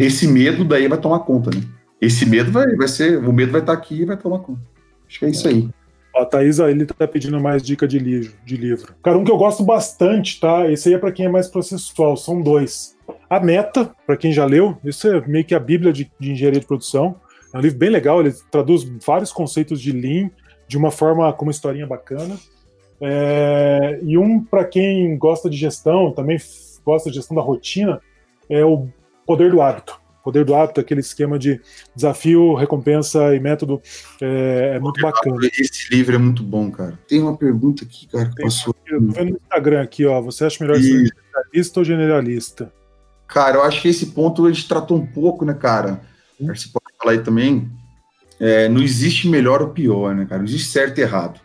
[0.00, 1.62] esse medo daí vai tomar conta, né?
[2.00, 4.60] Esse medo vai, vai ser, o medo vai estar aqui e vai tomar conta.
[5.08, 5.68] Acho que é isso aí.
[6.14, 8.94] A Thaisa, ele tá pedindo mais dica de livro, de livro.
[9.02, 10.70] Cara, um que eu gosto bastante, tá?
[10.70, 12.96] Esse aí é para quem é mais processual, são dois.
[13.30, 16.60] A Meta, para quem já leu, isso é meio que a bíblia de, de, engenharia
[16.60, 17.16] de produção.
[17.52, 20.30] É um livro bem legal, ele traduz vários conceitos de Lean
[20.68, 22.36] de uma forma com uma historinha bacana.
[23.00, 26.38] É, e um para quem gosta de gestão, também
[26.84, 28.00] gosta de gestão da rotina,
[28.50, 28.88] é o
[29.26, 30.00] Poder do Hábito.
[30.22, 31.60] Poder do Hábito, aquele esquema de
[31.96, 33.82] desafio, recompensa e método,
[34.20, 35.36] é, é muito bacana.
[35.58, 36.96] Esse livro é muito bom, cara.
[37.08, 38.74] Tem uma pergunta aqui, cara, que passou.
[38.86, 40.20] Eu tô vendo no Instagram aqui, ó.
[40.20, 42.72] Você acha melhor ser generalista ou generalista?
[43.26, 46.02] Cara, eu acho que esse ponto a gente tratou um pouco, né, cara?
[46.40, 46.54] Hum.
[46.54, 47.68] Você pode falar aí também.
[48.38, 50.38] É, não existe melhor ou pior, né, cara?
[50.38, 51.40] Não existe certo e errado.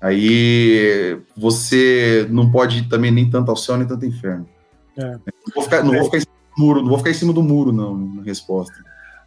[0.00, 4.48] Aí você não pode ir também nem tanto ao céu nem tanto ao inferno.
[4.96, 5.10] É.
[5.10, 5.20] Não,
[5.54, 6.18] vou ficar, não, vou ficar,
[6.56, 8.74] muro, não vou ficar em cima do muro, não, na resposta.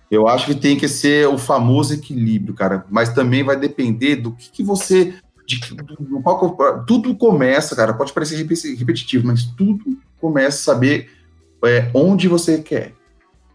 [0.09, 2.85] Eu acho que tem que ser o famoso equilíbrio, cara.
[2.89, 5.15] Mas também vai depender do que, que você.
[5.45, 7.93] De, do, qual, tudo começa, cara.
[7.93, 8.35] Pode parecer
[8.75, 11.11] repetitivo, mas tudo começa a saber
[11.63, 12.93] é, onde você quer.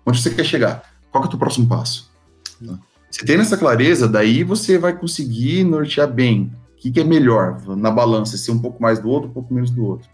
[0.06, 0.84] Onde você quer chegar.
[1.10, 2.10] Qual é o teu próximo passo?
[3.10, 6.52] Você tendo essa clareza, daí você vai conseguir nortear bem.
[6.72, 8.36] O que, que é melhor na balança?
[8.36, 10.08] Ser um pouco mais do outro, um pouco menos do outro.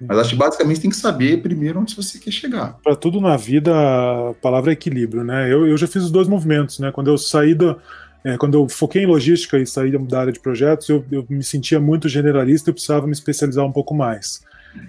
[0.00, 2.78] Mas acho que basicamente tem que saber primeiro onde você quer chegar.
[2.82, 5.50] Para tudo na vida, a palavra é equilíbrio, né?
[5.50, 6.92] Eu, eu já fiz os dois movimentos, né?
[6.92, 7.76] Quando eu saí da.
[8.24, 11.44] É, quando eu foquei em logística e saí da área de projetos, eu, eu me
[11.44, 14.42] sentia muito generalista e precisava me especializar um pouco mais.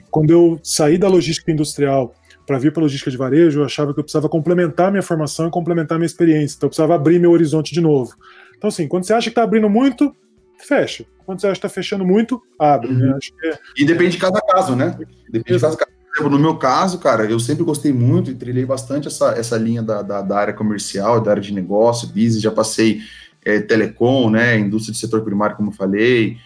[0.10, 2.14] Quando eu saí da logística industrial
[2.48, 5.52] para vir para logística de varejo, eu achava que eu precisava complementar minha formação e
[5.52, 6.56] complementar minha experiência.
[6.56, 8.16] Então eu precisava abrir meu horizonte de novo.
[8.58, 10.16] Então, assim, quando você acha que está abrindo muito,
[10.58, 11.06] fecha.
[11.26, 12.90] Quando você acha que está fechando muito, abre.
[12.90, 13.08] Né?
[13.08, 13.20] Uhum.
[13.44, 13.60] É...
[13.78, 14.98] E depende de cada caso, né?
[15.30, 15.98] Depende de cada caso.
[16.30, 20.02] No meu caso, cara, eu sempre gostei muito e trilhei bastante essa, essa linha da,
[20.02, 23.02] da, da área comercial, da área de negócio, business, já passei
[23.46, 26.38] é, telecom, né, indústria de setor primário, como eu falei,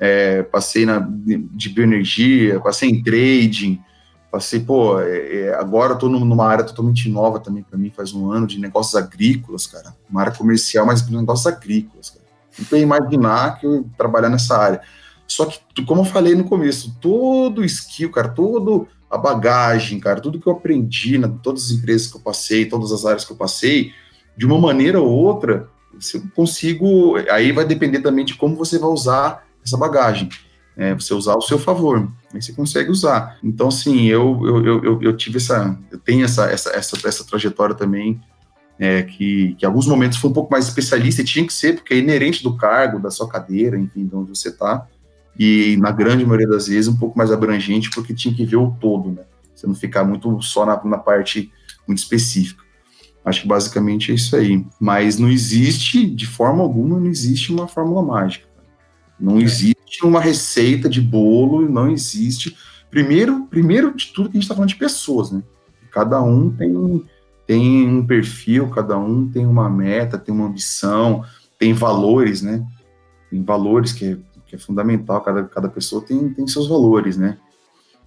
[0.00, 3.80] é, passei na, de bioenergia, passei em trading,
[4.32, 8.32] passei, pô, é, é agora estou numa área totalmente nova também para mim, faz um
[8.32, 12.19] ano, de negócios agrícolas, cara, uma área comercial, mas negócios agrícolas, cara
[12.58, 14.80] nunca imaginar que eu ia trabalhar nessa área.
[15.26, 20.40] Só que, como eu falei no começo, todo skill, cara, toda a bagagem, cara, tudo
[20.40, 23.36] que eu aprendi, na todas as empresas que eu passei, todas as áreas que eu
[23.36, 23.92] passei,
[24.36, 25.68] de uma maneira ou outra,
[26.14, 27.16] eu consigo.
[27.30, 30.28] Aí vai depender também de como você vai usar essa bagagem.
[30.76, 33.38] É, você usar ao seu favor, aí você consegue usar.
[33.42, 37.74] Então, assim, eu, eu, eu, eu tive essa, eu tenho essa, essa, essa, essa trajetória
[37.74, 38.20] também
[38.80, 41.74] é, que, que em alguns momentos foi um pouco mais especialista, e tinha que ser,
[41.74, 44.88] porque é inerente do cargo, da sua cadeira, enfim, de onde você está,
[45.38, 48.70] e na grande maioria das vezes um pouco mais abrangente, porque tinha que ver o
[48.80, 49.22] todo, né?
[49.54, 51.52] Você não ficar muito só na, na parte
[51.86, 52.64] muito específica.
[53.22, 54.64] Acho que basicamente é isso aí.
[54.80, 58.46] Mas não existe, de forma alguma, não existe uma fórmula mágica.
[59.18, 59.42] Não é.
[59.42, 62.56] existe uma receita de bolo, não existe.
[62.90, 65.42] Primeiro, primeiro de tudo que a gente está falando de pessoas, né?
[65.90, 66.74] Cada um tem
[67.50, 71.24] tem um perfil, cada um tem uma meta, tem uma ambição,
[71.58, 72.64] tem valores, né?
[73.28, 77.38] Tem valores que é, que é fundamental, cada, cada pessoa tem, tem seus valores, né?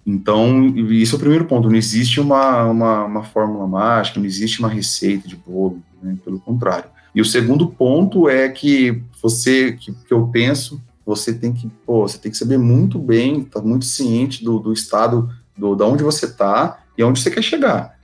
[0.06, 4.60] Então, isso é o primeiro ponto, não existe uma, uma, uma fórmula mágica, não existe
[4.60, 6.16] uma receita de bolo, né?
[6.24, 6.88] pelo contrário.
[7.14, 12.08] E o segundo ponto é que você, que, que eu penso, você tem que, pô,
[12.08, 15.84] você tem que saber muito bem, estar tá muito ciente do, do estado, do, da
[15.84, 17.94] onde você está e aonde você quer chegar.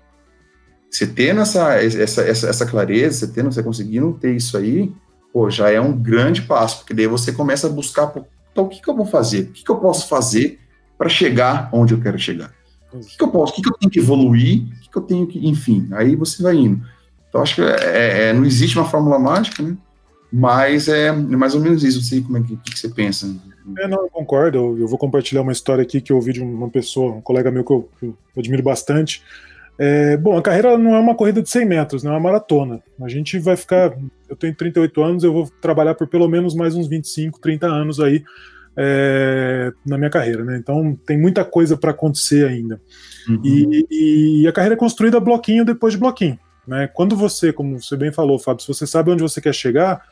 [0.90, 4.92] Você tendo essa, essa, essa, essa clareza, você tendo, você conseguindo ter isso aí,
[5.32, 8.12] pô, já é um grande passo, porque daí você começa a buscar,
[8.50, 9.42] então o que, que eu vou fazer?
[9.42, 10.58] O que, que eu posso fazer
[10.98, 12.52] para chegar onde eu quero chegar?
[12.92, 14.98] O que, que eu posso, o que, que eu tenho que evoluir, o que, que
[14.98, 16.84] eu tenho que, enfim, aí você vai indo.
[17.28, 19.76] Então, acho que é, é, é não existe uma fórmula mágica, né?
[20.32, 21.98] Mas é mais ou menos isso.
[21.98, 23.26] Não sei como é que, que você pensa.
[23.78, 24.58] É, não, eu concordo.
[24.58, 27.50] Eu, eu, vou compartilhar uma história aqui que eu ouvi de uma pessoa, um colega
[27.50, 29.22] meu que eu, que eu admiro bastante.
[29.82, 32.82] É, bom, a carreira não é uma corrida de 100 metros, não é uma maratona.
[33.00, 33.96] A gente vai ficar.
[34.28, 37.98] Eu tenho 38 anos, eu vou trabalhar por pelo menos mais uns 25, 30 anos
[37.98, 38.22] aí
[38.76, 40.58] é, na minha carreira, né?
[40.58, 42.78] Então tem muita coisa para acontecer ainda.
[43.26, 43.40] Uhum.
[43.42, 46.38] E, e, a carreira é construída bloquinho depois de bloquinho.
[46.66, 46.86] Né?
[46.86, 50.02] Quando você, como você bem falou, Fábio, se você sabe onde você quer chegar,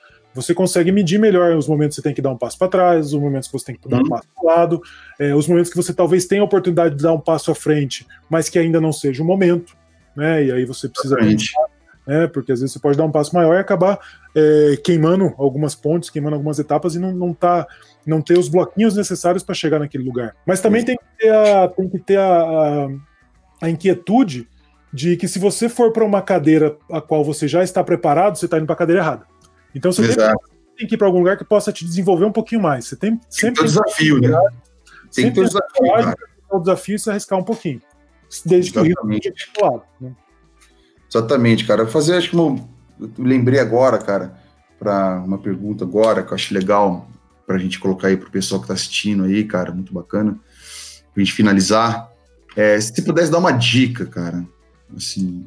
[0.41, 3.07] você consegue medir melhor os momentos que você tem que dar um passo para trás,
[3.07, 4.09] os momentos que você tem que dar um uhum.
[4.09, 4.83] passo para o lado,
[5.19, 8.07] é, os momentos que você talvez tenha a oportunidade de dar um passo à frente,
[8.31, 9.77] mas que ainda não seja o momento,
[10.17, 10.45] né?
[10.45, 11.67] E aí você precisa pensar,
[12.07, 12.27] né?
[12.29, 13.99] Porque às vezes você pode dar um passo maior e acabar
[14.35, 17.67] é, queimando algumas pontes, queimando algumas etapas e não, não tá
[18.07, 20.35] não ter os bloquinhos necessários para chegar naquele lugar.
[20.47, 22.89] Mas também tem que ter a, tem que ter a, a,
[23.63, 24.49] a inquietude
[24.93, 28.47] de que se você for para uma cadeira a qual você já está preparado, você
[28.47, 29.27] está indo para a cadeira errada.
[29.79, 30.03] Então você
[30.77, 32.87] tem que ir para algum lugar que possa te desenvolver um pouquinho mais.
[32.87, 34.29] Você tem sempre tem um desafio, né?
[35.15, 36.15] Tem que ter um desafio.
[36.51, 37.81] O desafio é se arriscar um pouquinho.
[38.45, 39.31] Desde Exatamente.
[39.31, 40.13] que o lado, né?
[41.09, 41.85] Exatamente, cara.
[41.85, 42.69] Vou fazer, acho que eu
[43.19, 44.37] lembrei agora, cara,
[44.79, 47.09] para uma pergunta agora que eu acho legal
[47.47, 50.33] para a gente colocar aí para o pessoal que está assistindo aí, cara, muito bacana.
[50.33, 52.11] Para a gente finalizar,
[52.55, 54.45] é, se você pudesse dar uma dica, cara,
[54.97, 55.45] assim,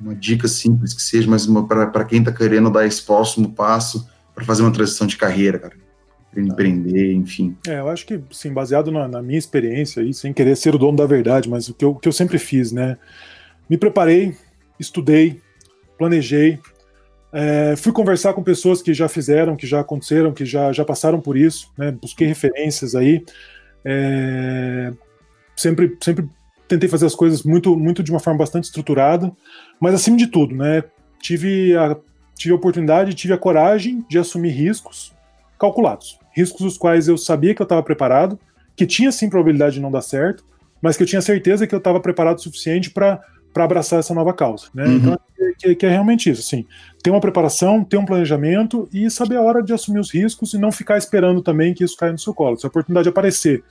[0.00, 4.44] uma dica simples que seja, mas para quem está querendo dar esse próximo passo para
[4.44, 5.74] fazer uma transição de carreira, cara,
[6.30, 7.56] para empreender, enfim.
[7.66, 10.78] É, eu acho que, sim, baseado na, na, minha experiência aí, sem querer ser o
[10.78, 12.96] dono da verdade, mas o que eu, que eu sempre fiz, né,
[13.68, 14.36] me preparei,
[14.78, 15.40] estudei,
[15.98, 16.58] planejei,
[17.32, 21.20] é, fui conversar com pessoas que já fizeram, que já aconteceram, que já, já passaram
[21.20, 23.24] por isso, né, busquei referências aí,
[23.84, 24.92] é,
[25.56, 26.28] sempre, sempre
[26.72, 29.30] tentei fazer as coisas muito, muito de uma forma bastante estruturada,
[29.78, 30.82] mas acima de tudo, né?
[31.20, 31.96] Tive a,
[32.34, 35.12] tive a oportunidade, tive a coragem de assumir riscos
[35.58, 36.18] calculados.
[36.34, 38.38] Riscos os quais eu sabia que eu estava preparado,
[38.74, 40.44] que tinha sim probabilidade de não dar certo,
[40.80, 43.20] mas que eu tinha certeza que eu estava preparado o suficiente para
[43.54, 44.68] abraçar essa nova causa.
[44.74, 44.86] Né?
[44.86, 44.96] Uhum.
[44.96, 45.20] Então,
[45.58, 46.64] que, que, é realmente isso, assim,
[47.02, 50.58] ter uma preparação, ter um planejamento e saber a hora de assumir os riscos e
[50.58, 52.58] não ficar esperando também que isso caia no seu colo.
[52.58, 53.62] Se a oportunidade aparecer,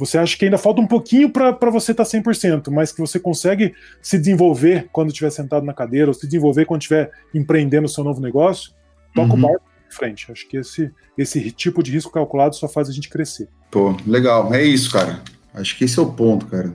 [0.00, 3.20] você acha que ainda falta um pouquinho para você estar tá 100%, mas que você
[3.20, 7.88] consegue se desenvolver quando estiver sentado na cadeira, ou se desenvolver quando estiver empreendendo o
[7.88, 8.72] seu novo negócio,
[9.14, 9.38] toca uhum.
[9.38, 10.32] o barco em frente.
[10.32, 13.46] Acho que esse, esse tipo de risco calculado só faz a gente crescer.
[13.70, 14.54] Pô, legal.
[14.54, 15.20] É isso, cara.
[15.52, 16.72] Acho que esse é o ponto, cara.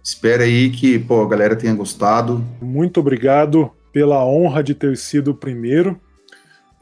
[0.00, 2.44] Espero aí que pô, a galera tenha gostado.
[2.60, 6.00] Muito obrigado pela honra de ter sido o primeiro.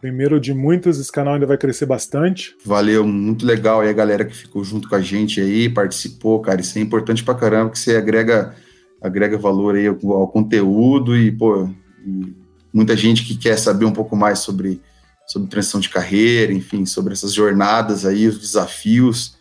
[0.01, 2.57] Primeiro de muitos, esse canal ainda vai crescer bastante.
[2.65, 6.61] Valeu, muito legal aí a galera que ficou junto com a gente aí, participou, cara.
[6.61, 8.55] Isso é importante pra caramba, que você agrega,
[9.03, 11.69] agrega valor aí ao, ao conteúdo e, pô,
[12.07, 12.35] e
[12.73, 14.81] muita gente que quer saber um pouco mais sobre,
[15.27, 19.37] sobre transição de carreira, enfim, sobre essas jornadas aí, os desafios.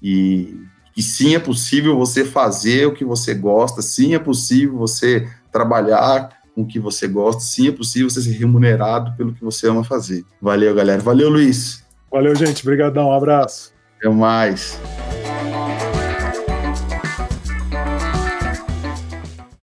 [0.00, 0.54] E,
[0.96, 6.37] e sim é possível você fazer o que você gosta, sim é possível você trabalhar
[6.58, 9.84] com o que você gosta, sim é possível você ser remunerado pelo que você ama
[9.84, 10.24] fazer.
[10.42, 11.00] Valeu, galera.
[11.00, 11.84] Valeu, Luiz.
[12.10, 12.62] Valeu, gente.
[12.62, 13.10] Obrigadão.
[13.10, 13.72] Um abraço.
[13.98, 14.80] Até mais.